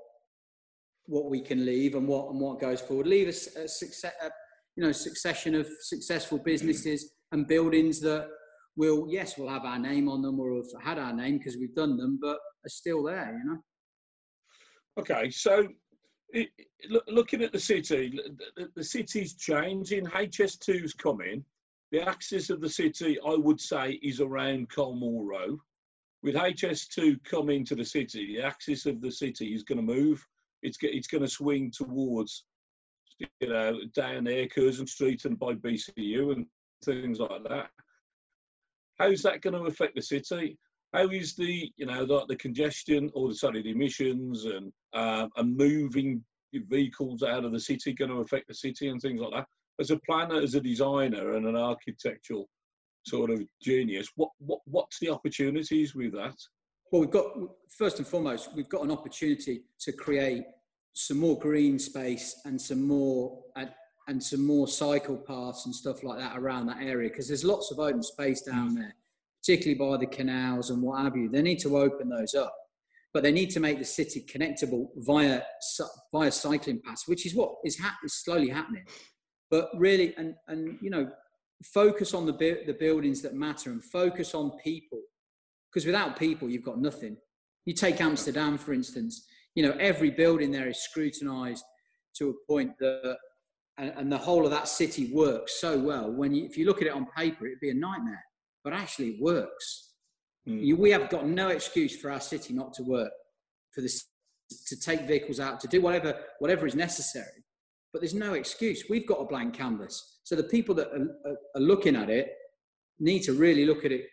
[1.11, 3.07] what we can leave and what and what goes forward.
[3.07, 4.31] Leave us a, success, a,
[4.77, 8.29] you know, succession of successful businesses and buildings that
[8.77, 11.75] will, yes, we'll have our name on them or have had our name because we've
[11.75, 13.59] done them, but are still there, you know.
[15.01, 15.67] Okay, so
[16.31, 16.49] it,
[16.89, 18.17] look, looking at the city,
[18.57, 20.07] the, the city's changing.
[20.07, 21.45] HS2's coming.
[21.91, 25.59] The axis of the city, I would say, is around Colmore Row.
[26.23, 30.25] With HS2 coming to the city, the axis of the city is going to move.
[30.63, 32.45] It's it's going to swing towards,
[33.19, 36.47] you know, down there, Curzon Street and by BCU and
[36.85, 37.71] things like that.
[38.99, 40.59] How's that going to affect the city?
[40.93, 45.31] How is the, you know, the, the congestion or the sorry, the emissions and um,
[45.37, 49.33] and moving vehicles out of the city going to affect the city and things like
[49.33, 49.47] that?
[49.79, 52.49] As a planner, as a designer, and an architectural
[53.07, 56.37] sort of genius, what what what's the opportunities with that?
[56.91, 57.27] Well, we've got
[57.69, 60.45] first and foremost, we've got an opportunity to create
[60.93, 63.71] some more green space and some more and,
[64.09, 67.71] and some more cycle paths and stuff like that around that area because there's lots
[67.71, 68.81] of open space down mm.
[68.81, 68.95] there,
[69.41, 71.29] particularly by the canals and what have you.
[71.29, 72.53] They need to open those up,
[73.15, 75.43] but they need to make the city connectable via
[76.13, 78.85] via cycling paths, which is what is, ha- is slowly happening.
[79.49, 81.09] But really, and and you know,
[81.73, 85.01] focus on the the buildings that matter and focus on people
[85.73, 87.17] because without people, you've got nothing.
[87.65, 91.65] You take Amsterdam, for instance, you know, every building there is scrutinized
[92.17, 93.17] to a point that,
[93.79, 96.11] and, and the whole of that city works so well.
[96.11, 98.25] When you, if you look at it on paper, it'd be a nightmare,
[98.65, 99.93] but actually it works.
[100.49, 100.65] Mm.
[100.65, 103.13] You, we have got no excuse for our city not to work,
[103.73, 104.05] for this,
[104.67, 107.45] to take vehicles out, to do whatever, whatever is necessary.
[107.93, 108.85] But there's no excuse.
[108.89, 110.21] We've got a blank canvas.
[110.25, 112.33] So the people that are, are, are looking at it
[113.01, 114.07] need to really look at it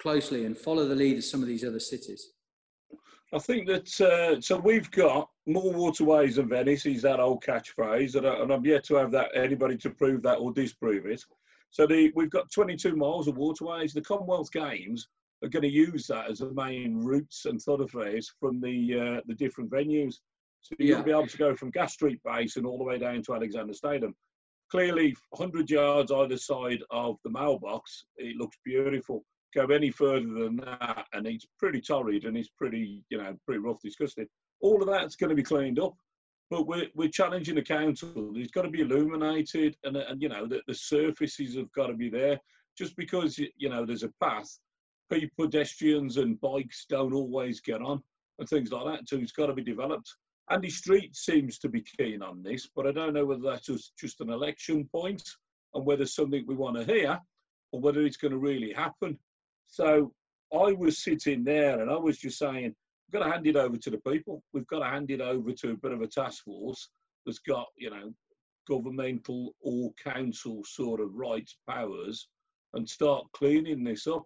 [0.00, 2.32] closely and follow the lead of some of these other cities?
[3.32, 8.16] I think that uh, so we've got more waterways than Venice is that old catchphrase,
[8.16, 11.22] and, I, and I'm yet to have that anybody to prove that or disprove it.
[11.70, 13.92] So the, we've got 22 miles of waterways.
[13.92, 15.06] The Commonwealth Games
[15.44, 19.34] are going to use that as the main routes and thoroughfares from the uh, the
[19.34, 20.16] different venues.
[20.62, 21.04] So you'll yeah.
[21.04, 23.72] be able to go from Gas Street Base and all the way down to Alexander
[23.72, 24.14] Stadium.
[24.70, 30.56] Clearly, 100 yards either side of the mailbox, it looks beautiful go any further than
[30.56, 34.26] that, and it's pretty torrid and it's pretty, you know, pretty rough, disgusting.
[34.60, 35.94] All of that's going to be cleaned up,
[36.50, 38.32] but we're we're challenging the council.
[38.34, 41.94] It's got to be illuminated, and and you know the, the surfaces have got to
[41.94, 42.38] be there.
[42.76, 44.58] Just because you know there's a path,
[45.38, 48.02] pedestrians and bikes don't always get on,
[48.38, 49.08] and things like that.
[49.08, 50.14] So it's got to be developed.
[50.50, 53.96] Andy Street seems to be keen on this, but I don't know whether that's just,
[53.96, 55.22] just an election point
[55.74, 57.20] and whether something we want to hear
[57.70, 59.16] or whether it's going to really happen.
[59.70, 60.12] So
[60.52, 62.74] I was sitting there and I was just saying,
[63.12, 64.42] we've got to hand it over to the people.
[64.52, 66.90] We've got to hand it over to a bit of a task force
[67.24, 68.12] that's got, you know,
[68.68, 72.28] governmental or council sort of rights powers
[72.74, 74.24] and start cleaning this up.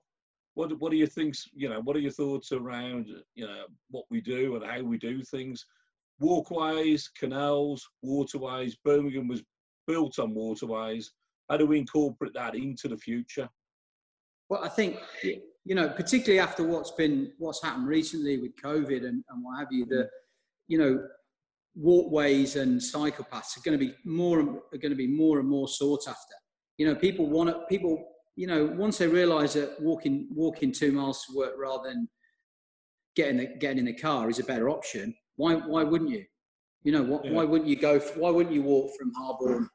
[0.54, 4.04] What, what do you think, you know, what are your thoughts around, you know, what
[4.10, 5.66] we do and how we do things?
[6.20, 8.76] Walkways, canals, waterways.
[8.76, 9.42] Birmingham was
[9.86, 11.12] built on waterways.
[11.50, 13.48] How do we incorporate that into the future?
[14.54, 15.00] Well, I think
[15.64, 19.66] you know, particularly after what's been what's happened recently with COVID and, and what have
[19.72, 20.08] you, the
[20.68, 21.02] you know
[21.74, 25.48] walkways and cycle paths are going to be more are going to be more and
[25.48, 26.34] more sought after.
[26.78, 27.56] You know, people want it.
[27.68, 32.08] People, you know, once they realise that walking walking two miles to work rather than
[33.16, 36.24] getting the, getting in the car is a better option, why why wouldn't you?
[36.84, 37.32] You know, why, yeah.
[37.32, 37.98] why wouldn't you go?
[37.98, 39.68] Why wouldn't you walk from Harborne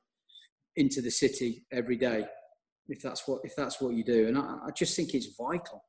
[0.78, 2.26] into the city every day?
[2.90, 4.28] If that's what if that's what you do.
[4.28, 5.84] And I, I just think it's vital.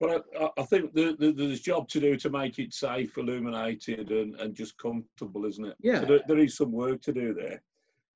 [0.00, 3.16] But I, I think the, the, there's a job to do to make it safe,
[3.16, 5.76] illuminated, and, and just comfortable, isn't it?
[5.80, 6.00] Yeah.
[6.00, 7.62] So there, there is some work to do there.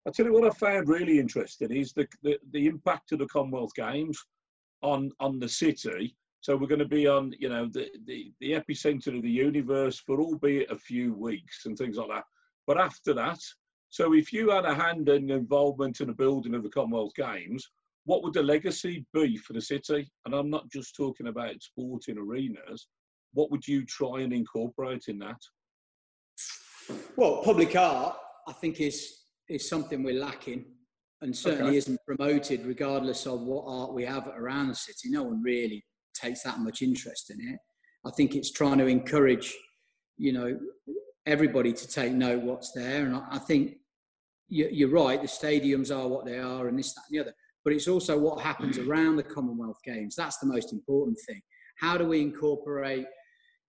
[0.07, 3.27] I tell you what I found really interesting is the, the, the impact of the
[3.27, 4.19] Commonwealth Games
[4.83, 6.17] on on the city.
[6.41, 9.99] So we're going to be on, you know, the, the, the epicenter of the universe
[9.99, 12.25] for albeit a few weeks and things like that.
[12.67, 13.41] But after that,
[13.91, 17.71] so if you had a hand and involvement in the building of the Commonwealth Games,
[18.09, 20.11] what would the legacy be for the city?
[20.25, 22.89] And I'm not just talking about sporting arenas.
[23.35, 25.37] What would you try and incorporate in that?
[27.17, 28.17] Well, public art,
[28.49, 29.15] I think, is
[29.51, 30.65] is something we're lacking,
[31.21, 31.77] and certainly okay.
[31.77, 35.11] isn't promoted, regardless of what art we have around the city.
[35.11, 37.59] No one really takes that much interest in it.
[38.07, 39.55] I think it's trying to encourage,
[40.17, 40.59] you know,
[41.27, 43.05] everybody to take note what's there.
[43.05, 43.77] And I, I think
[44.49, 47.35] you're right, the stadiums are what they are, and this, that, and the other.
[47.69, 50.15] But it's also what happens around the Commonwealth Games.
[50.17, 51.43] That's the most important thing.
[51.79, 53.05] How do we incorporate,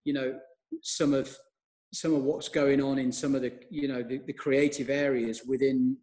[0.05, 0.39] you know,
[0.83, 1.35] some of
[1.93, 5.41] some of what's going on in some of the, you know, the, the creative areas
[5.45, 5.97] within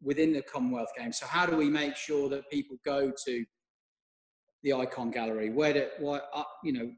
[0.00, 1.18] within the Commonwealth Games.
[1.18, 3.44] So how do we make sure that people go to
[4.62, 5.50] the Ikon gallery?
[5.50, 6.88] Where do, why, uh, you know,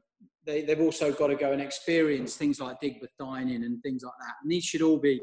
[0.45, 4.13] they, they've also got to go and experience things like Digbeth dining and things like
[4.19, 4.35] that.
[4.43, 5.19] And these should all be,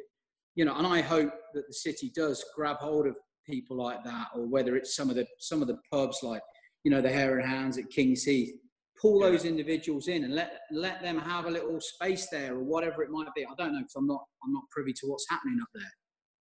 [0.57, 4.29] you know, and I hope that the city does grab hold of people like that,
[4.35, 6.43] or whether it's some of the some of the pubs like,
[6.85, 8.55] you know, the Hare and Hounds at King's Heath,
[9.01, 9.31] pull yeah.
[9.31, 13.11] those individuals in and let let them have a little space there or whatever it
[13.11, 13.45] might be.
[13.45, 15.93] I don't know because I'm not I'm not privy to what's happening up there,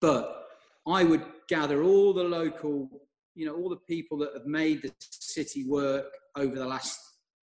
[0.01, 0.47] but
[0.87, 2.89] I would gather all the local,
[3.35, 6.05] you know, all the people that have made the city work
[6.35, 6.97] over the last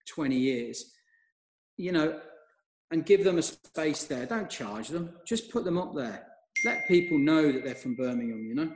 [0.08, 0.92] 20 years,
[1.76, 2.20] you know,
[2.92, 4.26] and give them a space there.
[4.26, 6.26] Don't charge them, just put them up there.
[6.64, 8.72] Let people know that they're from Birmingham, you know.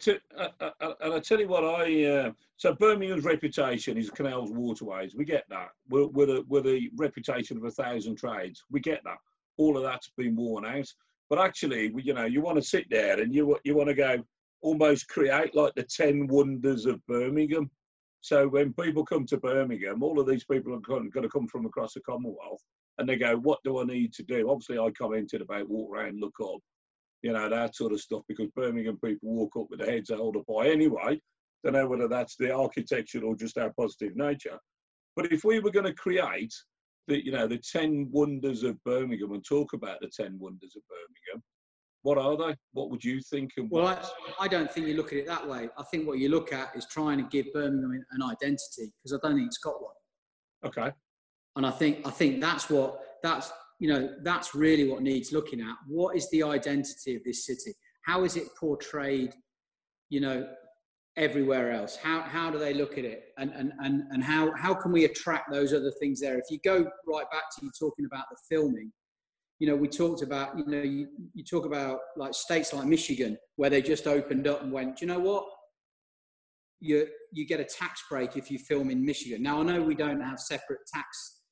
[0.00, 3.24] T- I, I, uh, uh, uh, and I tell you what, I uh, so Birmingham's
[3.24, 5.14] reputation is canals, waterways.
[5.14, 5.68] We get that.
[5.90, 8.64] We're, we're, the, we're the reputation of a thousand trades.
[8.70, 9.18] We get that.
[9.58, 10.88] All of that's been worn out.
[11.28, 14.24] But actually, you know, you want to sit there and you you want to go
[14.62, 17.70] almost create like the ten wonders of Birmingham.
[18.20, 21.66] So when people come to Birmingham, all of these people are going to come from
[21.66, 22.62] across the Commonwealth,
[22.98, 26.20] and they go, "What do I need to do?" Obviously, I commented about walk around,
[26.20, 26.60] look up,
[27.24, 30.36] you know, that sort of stuff, because Birmingham people walk up with their heads held
[30.36, 31.18] up high anyway.
[31.64, 34.58] Don't know whether that's the architecture or just our positive nature.
[35.16, 36.52] But if we were going to create
[37.08, 40.82] the you know the ten wonders of Birmingham and talk about the ten wonders of
[40.88, 41.42] Birmingham.
[42.02, 42.54] What are they?
[42.72, 43.52] What would you think?
[43.56, 45.70] And well, I, I don't think you look at it that way.
[45.78, 49.26] I think what you look at is trying to give Birmingham an identity because I
[49.26, 49.94] don't think it's got one.
[50.66, 50.92] Okay.
[51.56, 53.50] And I think I think that's what that's
[53.84, 55.76] you know that's really what needs looking at.
[55.86, 57.74] What is the identity of this city?
[58.06, 59.34] How is it portrayed?
[60.08, 60.48] You know,
[61.18, 61.94] everywhere else?
[61.96, 63.24] How, how do they look at it?
[63.36, 66.38] And, and, and, and how, how can we attract those other things there?
[66.38, 68.90] If you go right back to you talking about the filming,
[69.58, 73.36] you know, we talked about, you know, you, you talk about like states like Michigan,
[73.56, 75.44] where they just opened up and went, do you know what?
[76.80, 79.42] You, you get a tax break if you film in Michigan.
[79.42, 81.42] Now, I know we don't have separate tax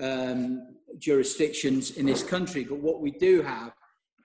[0.00, 3.72] um, jurisdictions in this country, but what we do have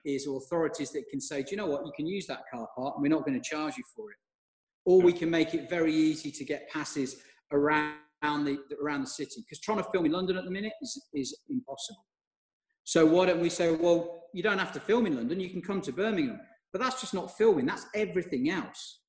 [0.04, 1.86] is authorities that can say, do you know what?
[1.86, 4.16] You can use that car park and we're not going to charge you for it
[4.84, 7.16] or we can make it very easy to get passes
[7.52, 11.00] around the around the city because trying to film in London at the minute is,
[11.12, 12.04] is impossible.
[12.84, 15.62] So why don't we say, well, you don't have to film in London, you can
[15.62, 16.40] come to Birmingham.
[16.72, 19.00] But that's just not filming, that's everything else.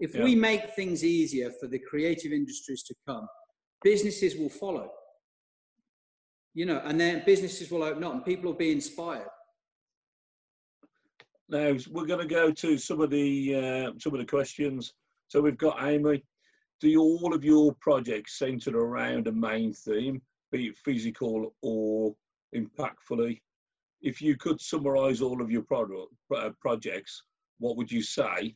[0.00, 0.24] If yeah.
[0.24, 3.26] we make things easier for the creative industries to come,
[3.82, 4.90] businesses will follow.
[6.54, 9.28] You know, and then businesses will open up and people will be inspired.
[11.48, 14.92] Now we're going to go to some of the uh, some of the questions
[15.32, 16.22] so we've got Amy.
[16.82, 22.14] Do all of your projects centered around a main theme, be it physical or
[22.54, 23.40] impactfully?
[24.02, 27.22] If you could summarize all of your product, uh, projects,
[27.60, 28.54] what would you say?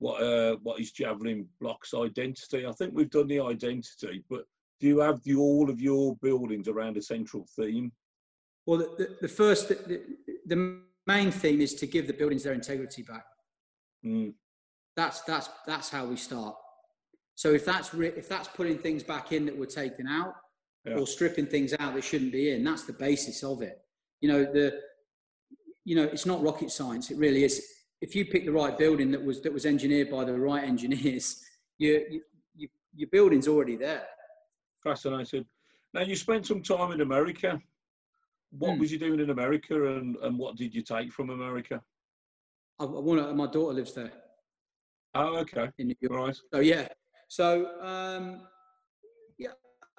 [0.00, 2.66] What, uh, what is Javelin Block's identity?
[2.66, 4.42] I think we've done the identity, but
[4.80, 7.92] do you have the, all of your buildings around a central theme?
[8.66, 10.02] Well, the, the, first, the,
[10.46, 13.24] the, main theme is to give the buildings their integrity back.
[14.04, 14.34] Mm.
[14.94, 16.54] That's that's that's how we start.
[17.34, 20.34] So if that's re- if that's putting things back in that were taken out,
[20.84, 20.96] yeah.
[20.96, 23.78] or stripping things out that shouldn't be in, that's the basis of it.
[24.20, 24.80] You know the,
[25.84, 27.10] you know it's not rocket science.
[27.10, 27.64] It really is.
[28.00, 31.42] If you pick the right building that was that was engineered by the right engineers,
[31.78, 32.20] you, you,
[32.54, 34.04] you your building's already there.
[34.88, 35.44] Fascinating.
[35.92, 37.60] Now you spent some time in America.
[38.50, 38.80] What hmm.
[38.80, 41.82] was you doing in America, and, and what did you take from America?
[42.80, 44.12] I, I want to, my daughter lives there.
[45.14, 45.68] Oh, okay.
[45.76, 46.14] In New York.
[46.14, 46.36] Right.
[46.54, 46.88] So yeah.
[47.28, 48.46] So um,
[49.36, 49.50] yeah,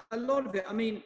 [0.09, 0.65] a lot of it.
[0.67, 1.03] I mean,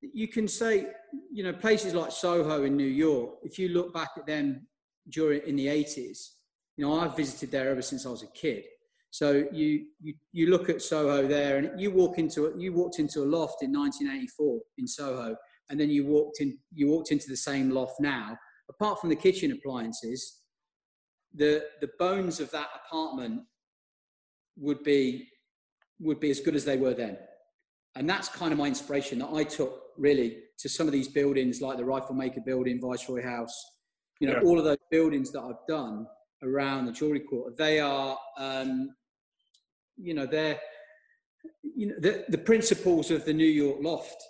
[0.00, 0.86] you can say,
[1.30, 3.34] you know, places like Soho in New York.
[3.42, 4.66] If you look back at them
[5.10, 6.36] during in the eighties,
[6.78, 8.64] you know, I've visited there ever since I was a kid.
[9.10, 13.22] So you you you look at Soho there, and you walk into you walked into
[13.22, 15.36] a loft in 1984 in Soho,
[15.68, 18.36] and then you walked in you walked into the same loft now.
[18.68, 20.40] Apart from the kitchen appliances,
[21.34, 23.42] the the bones of that apartment
[24.56, 25.28] would be
[26.00, 27.16] would be as good as they were then
[27.96, 31.60] and that's kind of my inspiration that i took really to some of these buildings
[31.60, 33.64] like the rifle maker building viceroy house
[34.20, 34.42] you know yeah.
[34.42, 36.06] all of those buildings that i've done
[36.42, 38.90] around the Jewellery Quarter they are um,
[40.02, 40.58] you know they're
[41.62, 44.22] you know the, the principles of the new york loft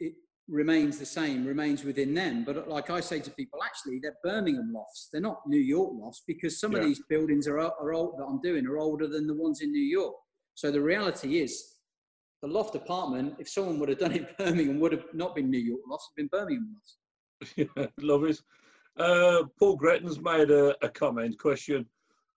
[0.00, 0.14] it
[0.48, 2.44] remains the same, remains within them.
[2.44, 5.08] But like I say to people, actually, they're Birmingham lofts.
[5.12, 6.78] They're not New York lofts because some yeah.
[6.78, 9.70] of these buildings are, are old, that I'm doing are older than the ones in
[9.70, 10.14] New York.
[10.54, 11.76] So the reality is,
[12.42, 15.50] the loft apartment, if someone would have done it in Birmingham, would have not been
[15.50, 16.96] New York lofts, been Birmingham lofts.
[17.56, 18.40] Yeah, love it.
[18.96, 21.86] Uh, Paul Gretton's made a, a, comment question.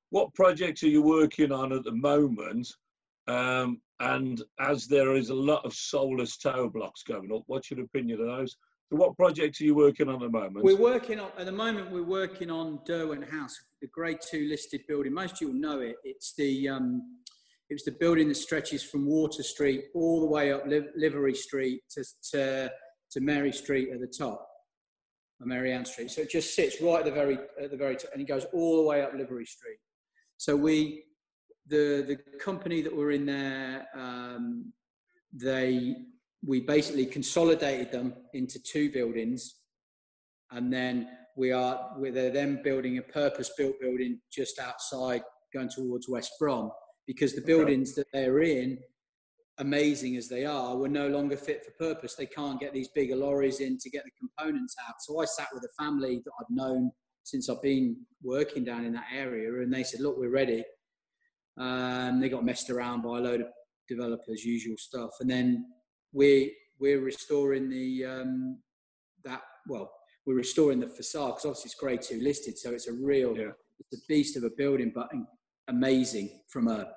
[0.10, 2.68] What projects are you working on at the moment?
[3.28, 7.82] Um, and as there is a lot of soulless tower blocks going up, what's your
[7.82, 8.56] opinion of those?
[8.92, 10.64] So what projects are you working on at the moment?
[10.64, 14.82] We're working on, at the moment, we're working on Derwent House, the grade two listed
[14.88, 15.14] building.
[15.14, 15.96] Most people know it.
[16.04, 17.02] It's the, um,
[17.70, 21.82] it was the building that stretches from Water Street all the way up Livery Street
[21.92, 22.72] to, to,
[23.12, 24.48] to Mary Street at the top,
[25.40, 26.12] Mary Ann Street.
[26.12, 28.46] So it just sits right at the very, at the very top, and it goes
[28.54, 29.80] all the way up Livery Street.
[30.38, 31.04] So we,
[31.68, 34.74] the the company that were in there, um,
[35.34, 35.96] they
[36.46, 39.56] we basically consolidated them into two buildings,
[40.52, 45.24] and then we are we're then building a purpose-built building just outside,
[45.54, 46.72] going towards West Brom,
[47.08, 48.78] because the buildings that they're in,
[49.58, 52.16] amazing as they are, were no longer fit for purpose.
[52.16, 54.96] They can't get these bigger lorries in to get the components out.
[55.00, 56.92] So I sat with a family that I've known
[57.26, 60.64] since I've been working down in that area, and they said, "Look, we're ready."
[61.58, 63.48] Um, they got messed around by a load of
[63.88, 65.12] developers, usual stuff.
[65.20, 65.66] And then
[66.14, 68.60] we we're restoring the um,
[69.24, 69.92] that well,
[70.26, 73.52] we're restoring the facade because obviously it's grade two listed, so it's a real yeah.
[73.80, 75.10] it's a beast of a building, but
[75.68, 76.92] amazing from a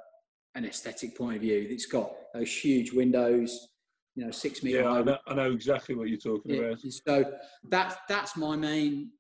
[0.55, 1.67] an aesthetic point of view.
[1.71, 3.69] It's got those huge windows,
[4.17, 4.81] you know, six meter.
[4.81, 6.81] Yeah, I know, I know, exactly what you're talking yeah, about.
[6.81, 7.33] So
[7.69, 9.13] that's that's my main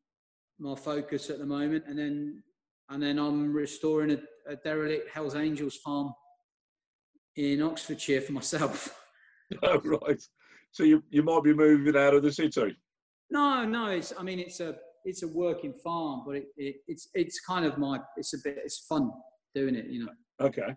[0.58, 2.42] my focus at the moment, and then
[2.90, 6.12] and then I'm restoring a, a derelict Hell's Angels farm
[7.36, 8.94] in Oxfordshire for myself.
[9.62, 10.22] Oh, right.
[10.72, 12.76] So you, you might be moving out of the city.
[13.30, 13.86] No, no.
[13.86, 17.64] It's I mean it's a it's a working farm, but it, it, it's it's kind
[17.64, 19.10] of my it's a bit it's fun
[19.54, 20.12] doing it, you know.
[20.38, 20.74] Okay.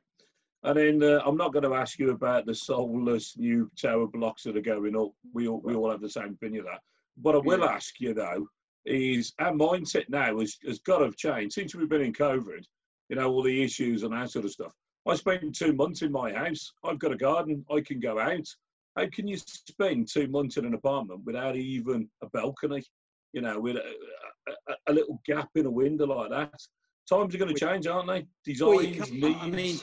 [0.64, 4.44] And then uh, I'm not going to ask you about the soulless new tower blocks
[4.44, 5.10] that are going up.
[5.34, 6.82] We all, we all have the same opinion of that.
[7.22, 7.74] What I will yeah.
[7.74, 8.48] ask you though
[8.86, 12.64] is our mindset now has, has got to have changed since we've been in COVID
[13.12, 14.72] you know, all the issues and that sort of stuff.
[15.06, 16.72] I spend two months in my house.
[16.86, 17.66] I've got a garden.
[17.70, 18.48] I can go out.
[18.96, 22.84] How can you spend two months in an apartment without even a balcony?
[23.34, 23.84] You know, with a,
[24.70, 26.62] a, a little gap in a window like that.
[27.10, 28.26] Times are going to change, aren't they?
[28.46, 29.78] Designs, well, I mean,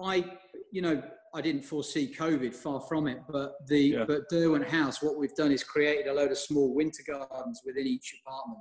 [0.00, 0.24] I,
[0.70, 1.02] you know,
[1.34, 3.20] I didn't foresee COVID, far from it.
[3.28, 4.04] But the yeah.
[4.06, 7.86] but Derwent House, what we've done is created a load of small winter gardens within
[7.86, 8.60] each apartment.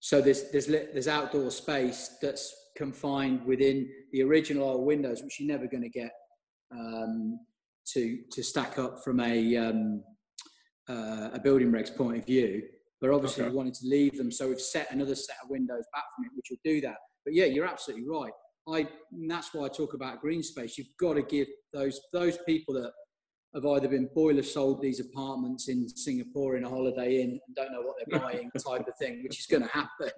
[0.00, 5.48] So there's there's there's outdoor space that's confined within the original old windows, which you're
[5.48, 6.12] never going to get
[6.72, 7.38] um,
[7.92, 10.02] to to stack up from a um,
[10.88, 12.62] uh, a building regs point of view.
[13.00, 13.50] But obviously, okay.
[13.50, 16.30] we wanted to leave them, so we've set another set of windows back from it,
[16.36, 16.96] which will do that.
[17.24, 18.32] But yeah, you're absolutely right.
[18.68, 18.88] I
[19.28, 20.78] that's why I talk about green space.
[20.78, 22.92] You've got to give those those people that
[23.54, 27.72] have either been boiler sold these apartments in Singapore in a holiday inn and don't
[27.72, 30.10] know what they're buying type of thing, which is going to happen.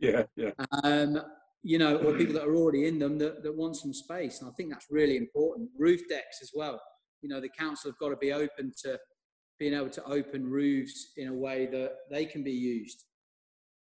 [0.00, 0.50] Yeah, yeah.
[0.82, 1.20] Um,
[1.62, 4.40] you know, or people that are already in them that, that want some space.
[4.40, 5.68] And I think that's really important.
[5.78, 6.80] Roof decks as well.
[7.22, 8.98] You know, the council have got to be open to
[9.58, 13.04] being able to open roofs in a way that they can be used.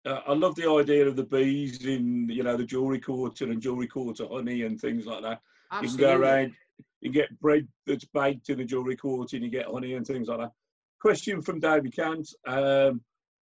[0.06, 3.60] Uh, I love the idea of the bees in, you know, the jewellery quarter and
[3.60, 5.40] jewellery quarter honey and things like that.
[5.72, 6.04] Absolutely.
[6.04, 6.52] You can go around,
[7.00, 10.28] you get bread that's baked in the jewellery quarter and you get honey and things
[10.28, 10.52] like that.
[11.00, 12.28] Question from David Kant.
[12.46, 13.00] Um,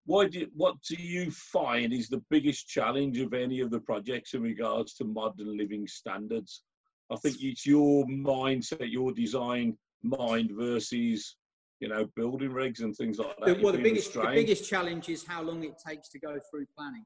[0.06, 4.34] why do, what do you find is the biggest challenge of any of the projects
[4.34, 6.62] in regards to modern living standards?
[7.10, 11.36] I think it's your mindset, your design mind versus
[11.82, 13.60] you know building regs and things like that.
[13.60, 17.04] Well, the biggest the biggest challenge is how long it takes to go through planning.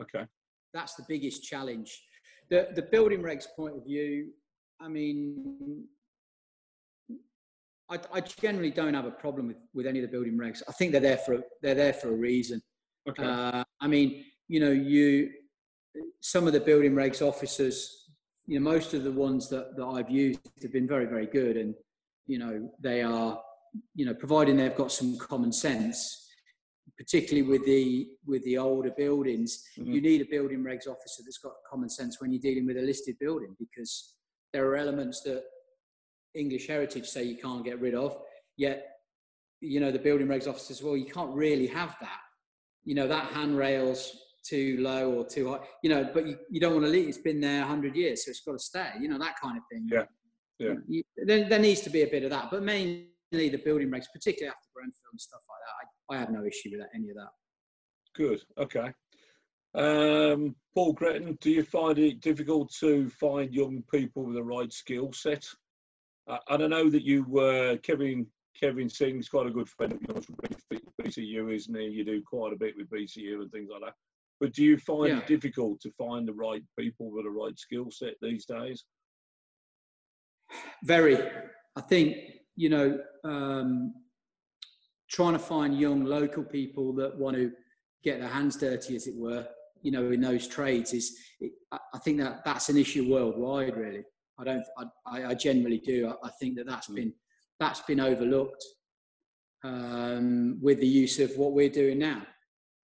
[0.00, 0.24] Okay,
[0.72, 2.00] that's the biggest challenge.
[2.48, 4.28] The the building regs point of view.
[4.80, 5.84] I mean,
[7.90, 10.62] I, I, generally don't have a problem with, with any of the building regs.
[10.68, 12.62] I think they're there for they're there for a reason.
[13.08, 13.24] Okay.
[13.24, 15.30] Uh, I mean, you know, you
[16.20, 18.10] some of the building regs officers,
[18.46, 21.56] you know, most of the ones that, that I've used have been very very good,
[21.56, 21.74] and
[22.26, 23.40] you know, they are,
[23.94, 26.22] you know, providing they've got some common sense.
[26.96, 29.92] Particularly with the with the older buildings, mm-hmm.
[29.92, 32.82] you need a building regs officer that's got common sense when you're dealing with a
[32.82, 34.14] listed building because
[34.52, 35.42] there are elements that
[36.34, 38.16] English heritage say you can't get rid of.
[38.56, 38.86] Yet,
[39.60, 42.20] you know, the building regs office says, well, you can't really have that.
[42.84, 44.16] You know, that handrail's
[44.48, 47.08] too low or too high, you know, but you, you don't want to leave.
[47.08, 49.64] It's been there 100 years, so it's got to stay, you know, that kind of
[49.70, 49.88] thing.
[49.92, 50.04] Yeah.
[50.58, 50.74] Yeah.
[50.88, 52.50] You, there, there needs to be a bit of that.
[52.50, 56.30] But mainly, the building regs, particularly after Grenfell and stuff like that, I, I have
[56.30, 57.30] no issue with that, any of that.
[58.14, 58.42] Good.
[58.58, 58.92] Okay.
[59.74, 64.72] Um, Paul Gretton, do you find it difficult to find young people with the right
[64.72, 65.46] skill set?
[66.28, 68.26] Uh, and I know that you, uh, Kevin
[68.58, 70.36] Kevin Singh's quite a good friend of yours from
[71.02, 71.86] BCU, isn't he?
[71.88, 73.94] You do quite a bit with BCU and things like that.
[74.40, 75.18] But do you find Yeah.
[75.18, 78.84] it difficult to find the right people with the right skill set these days?
[80.84, 81.18] Very.
[81.76, 82.16] I think,
[82.56, 83.94] you know, um,
[85.10, 87.52] trying to find young local people that want to
[88.02, 89.46] get their hands dirty, as it were,
[89.82, 94.04] you know, in those trades is, it, I think that that's an issue worldwide, really.
[94.38, 94.64] I don't,
[95.06, 96.08] I, I- generally do.
[96.08, 96.94] I, I think that that's Mm.
[96.96, 97.12] been,
[97.60, 98.64] that's been overlooked
[99.64, 102.22] um, with the use of what we're doing now.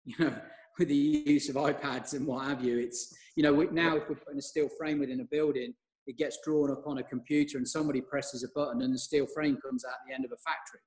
[0.06, 0.34] You know,
[0.78, 2.78] with the use of iPads and what have you.
[2.78, 5.74] It's, you know, we, now if we're putting a steel frame within a building,
[6.10, 9.26] it gets drawn up on a computer and somebody presses a button and the steel
[9.32, 10.80] frame comes out at the end of a factory.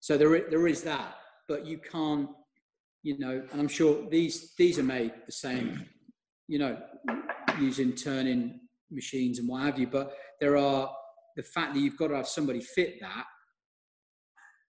[0.00, 1.16] So there, there is that,
[1.48, 2.28] but you can't,
[3.02, 5.86] you know, and I'm sure these, these are made the same,
[6.46, 6.78] you know,
[7.58, 8.60] using turning
[8.90, 10.90] machines and what have you, but there are,
[11.36, 13.24] the fact that you've got to have somebody fit that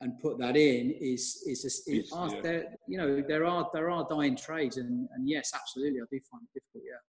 [0.01, 2.41] and put that in is, is, is, is yeah.
[2.41, 6.19] there, you know, there are, there are dying trades and, and yes, absolutely, I do
[6.31, 7.01] find it difficult, yeah.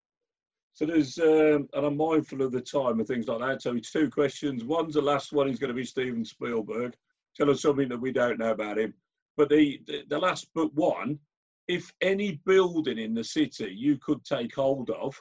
[0.78, 3.62] So there's, um, and I'm mindful of the time and things like that.
[3.62, 4.62] So it's two questions.
[4.62, 6.94] One's the last one is going to be Steven Spielberg.
[7.34, 8.94] Tell us something that we don't know about him.
[9.36, 11.18] But the, the, the last but one,
[11.66, 15.20] if any building in the city you could take hold of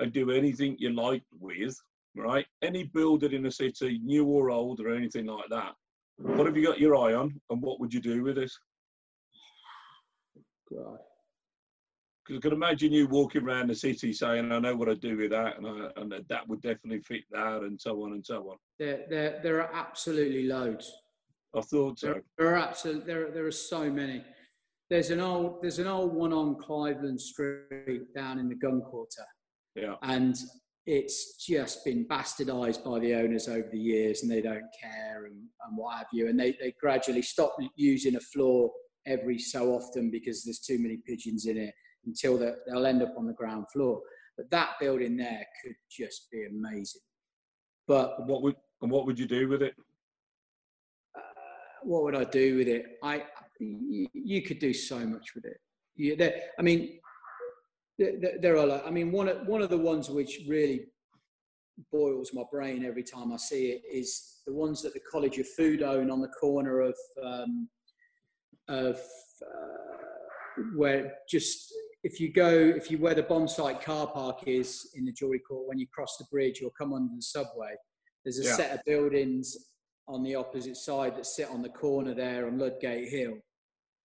[0.00, 1.80] and do anything you like with,
[2.16, 2.46] right?
[2.62, 5.74] Any building in the city, new or old or anything like that,
[6.16, 8.50] what have you got your eye on and what would you do with it?
[10.68, 10.98] God.
[12.24, 15.16] Because I can imagine you walking around the city saying, I know what I'd do
[15.16, 18.50] with that, and, I, and that- would definitely fit that, and so on and so
[18.50, 18.56] on.
[18.78, 20.92] There, there, there are absolutely loads.
[21.54, 22.06] I thought so.
[22.12, 24.24] There, there are absolutely there, there are so many.
[24.88, 29.24] There's an old there's an old one on Cliveland Street down in the Gun Quarter,
[29.74, 29.94] Yeah.
[30.02, 30.36] and
[30.86, 35.34] it's just been bastardised by the owners over the years, and they don't care and,
[35.34, 36.28] and what have you.
[36.28, 38.70] And they, they gradually stop using a floor
[39.06, 41.74] every so often because there's too many pigeons in it
[42.06, 44.02] until they- they'll end up on the ground floor.
[44.36, 47.02] But that building there could just be amazing.
[47.86, 49.74] But And what would and what would you do with it?
[51.14, 51.20] uh,
[51.82, 52.98] what would I do with it?
[53.02, 53.26] I
[53.58, 55.60] you, could do so much with it.
[55.94, 56.98] You, there, I mean,
[57.98, 58.66] there, there- there are.
[58.66, 60.86] Like, I mean, one of one of the ones which really
[61.90, 65.48] boils my brain every time I see it is the ones that the College of
[65.48, 67.68] Food own on the corner of um,
[68.68, 71.72] of uh, where just
[72.04, 75.40] if you go if you where the bomb site car park is in the Jewellery
[75.40, 77.74] Quarter when you cross the bridge or come under the subway
[78.24, 78.56] there's a Yeah.
[78.56, 79.56] set of buildings
[80.08, 83.34] on the opposite side that sit on the corner there on Ludgate Hill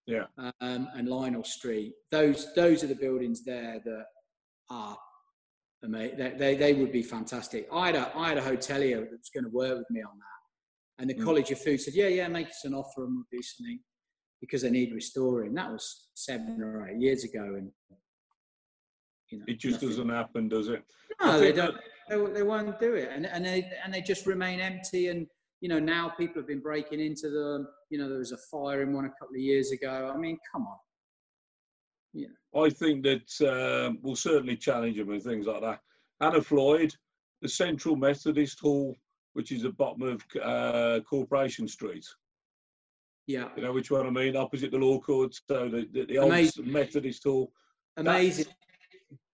[0.06, 0.28] Yeah.
[0.38, 1.94] um, and Lionel Street.
[2.12, 4.06] Those those are the buildings there that
[4.70, 4.98] are
[5.84, 6.18] amazing.
[6.18, 7.68] They, they, they would be fantastic.
[7.72, 10.18] I had a I had a hotelier that was going to work with me on
[10.18, 11.24] that, and the Mm.
[11.24, 13.80] College of Food said, "Yeah, yeah, make us an offer and we'll do something
[14.42, 17.72] because they need restoring." That was seven or eight years ago, and
[19.30, 20.84] you know, It just nothing- doesn't happen, does it?
[21.22, 21.76] No, they don't.
[22.10, 25.08] They, they won't do it, and and they and they just remain empty.
[25.08, 25.28] And
[25.62, 27.68] you know, now people have been breaking into them.
[27.90, 30.12] You know, there was a fire in one a couple of years ago.
[30.14, 30.78] I mean, come on.
[32.14, 32.28] Yeah.
[32.56, 35.80] I think that um, we'll certainly challenge them and things like that.
[36.22, 36.94] Anna Floyd,
[37.42, 38.96] the Central Methodist Hall,
[39.34, 42.06] which is at bottom of uh, Corporation Street.
[43.28, 44.38] Yeah, You know which one I mean?
[44.38, 45.36] Opposite the law court.
[45.50, 46.72] So the, the, the old Amazing.
[46.72, 47.52] Methodist Hall.
[47.98, 48.46] amazing.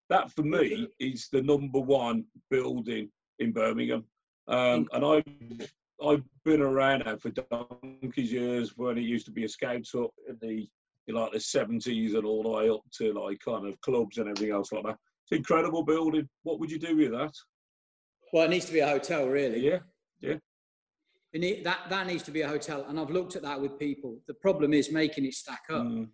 [0.09, 4.03] That for me is the number one building in Birmingham.
[4.47, 5.71] Um, and I've
[6.05, 10.09] I've been around that for donkey's years when it used to be a scouts hut
[10.27, 10.67] in the
[11.07, 14.27] in like the seventies and all the way up to like kind of clubs and
[14.27, 14.97] everything else like that.
[15.23, 16.27] It's an incredible building.
[16.43, 17.33] What would you do with that?
[18.33, 19.59] Well, it needs to be a hotel, really.
[19.65, 19.79] Yeah.
[20.21, 20.41] It
[21.33, 24.19] that that needs to be a hotel, and I've looked at that with people.
[24.27, 25.83] The problem is making it stack up.
[25.83, 26.09] Mm,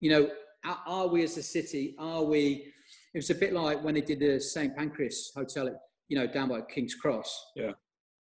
[0.00, 0.30] You know,
[0.64, 1.96] are, are we as a city?
[1.98, 2.72] Are we?
[3.14, 5.74] It was a bit like when they did the St Pancras Hotel, at,
[6.08, 7.52] you know, down by King's Cross.
[7.56, 7.72] Yeah.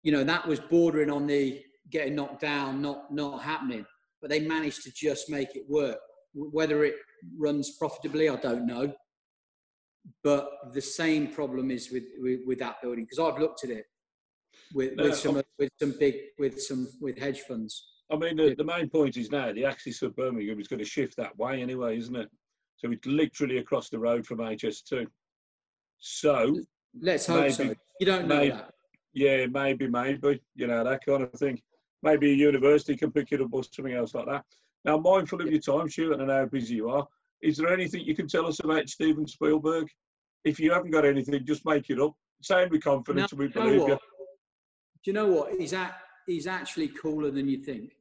[0.03, 3.85] You know, that was bordering on the getting knocked down, not not happening.
[4.21, 5.97] But they managed to just make it work.
[6.33, 6.95] Whether it
[7.37, 8.93] runs profitably, I don't know.
[10.23, 13.85] But the same problem is with with, with that building because I've looked at it
[14.73, 17.85] with, No, with some with some big with some with hedge funds.
[18.11, 20.85] I mean, the, the main point is now the axis of Birmingham is going to
[20.85, 22.29] shift that way anyway, isn't it?
[22.77, 25.07] So it's literally across the road from HS2.
[25.99, 26.55] So
[26.99, 27.73] Let's hope so.
[27.99, 28.71] You don't know maybe- that.
[29.13, 31.59] Yeah, maybe, maybe, you know, that kind of thing.
[32.03, 34.45] Maybe a university can pick it up or something else like that.
[34.85, 37.07] Now, mindful of your time, Stuart, and how busy you are,
[37.41, 39.87] is there anything you can tell us about Steven Spielberg?
[40.45, 42.13] If you haven't got anything, just make it up.
[42.43, 43.87] Say with confidence, no, we believe you.
[43.87, 43.97] Do
[45.07, 45.53] you know what?
[45.57, 47.93] He's at, he's actually cooler than you think.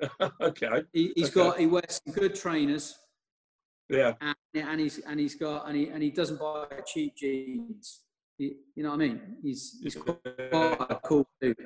[0.40, 0.82] okay.
[0.92, 1.34] He, has okay.
[1.34, 2.98] got he wears some good trainers.
[3.88, 4.14] Yeah.
[4.20, 8.00] And, and he's and he's got and he and he doesn't buy cheap jeans.
[8.38, 9.20] He, you know what I mean?
[9.42, 11.56] He's he's quite a cool dude.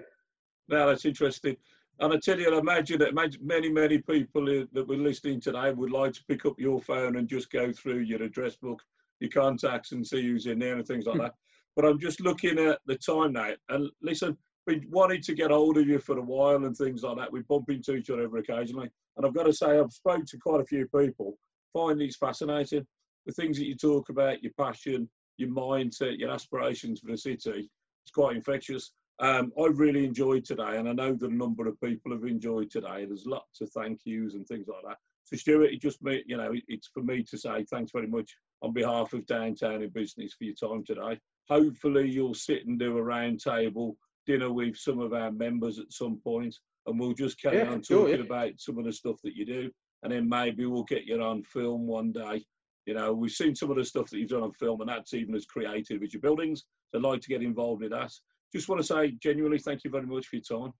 [0.68, 1.56] Now that's interesting.
[2.00, 5.92] And I tell you, I imagine that many, many people that were listening today would
[5.92, 8.82] like to pick up your phone and just go through your address book,
[9.20, 11.34] your contacts, and see who's in there and things like that.
[11.76, 13.52] But I'm just looking at the time now.
[13.68, 14.36] And listen,
[14.66, 17.32] we wanted to get hold of you for a while and things like that.
[17.32, 18.90] We bump into each other occasionally.
[19.16, 21.36] And I've got to say, I've spoken to quite a few people,
[21.72, 22.86] find these fascinating.
[23.26, 27.70] The things that you talk about, your passion, your mindset, your aspirations for the city,
[28.04, 28.92] it's quite infectious.
[29.20, 33.04] Um, I really enjoyed today, and I know a number of people have enjoyed today.
[33.06, 34.98] There's lots of thank yous and things like that.
[35.24, 38.34] So, Stuart, it just me, you know, it's for me to say thanks very much
[38.60, 41.18] on behalf of Downtown in Business for your time today.
[41.48, 43.96] Hopefully, you'll sit and do a round table
[44.26, 46.54] dinner with some of our members at some point,
[46.86, 48.22] and we'll just carry yeah, on talking sure, yeah.
[48.22, 49.70] about some of the stuff that you do,
[50.02, 52.44] and then maybe we'll get you on film one day.
[52.86, 55.14] You know, we've seen some of the stuff that you've done on film, and that's
[55.14, 56.64] even as creative as your buildings.
[56.90, 58.12] So I'd like to get involved in that.
[58.54, 60.72] Just want to say genuinely thank you very much for your time.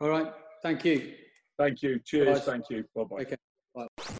[0.00, 0.32] All right.
[0.62, 1.14] Thank you.
[1.58, 2.00] Thank you.
[2.04, 2.40] Cheers.
[2.40, 2.44] Bye.
[2.44, 2.84] Thank you.
[2.94, 3.22] Bye bye.
[3.22, 3.36] Okay.
[3.74, 4.16] Bye.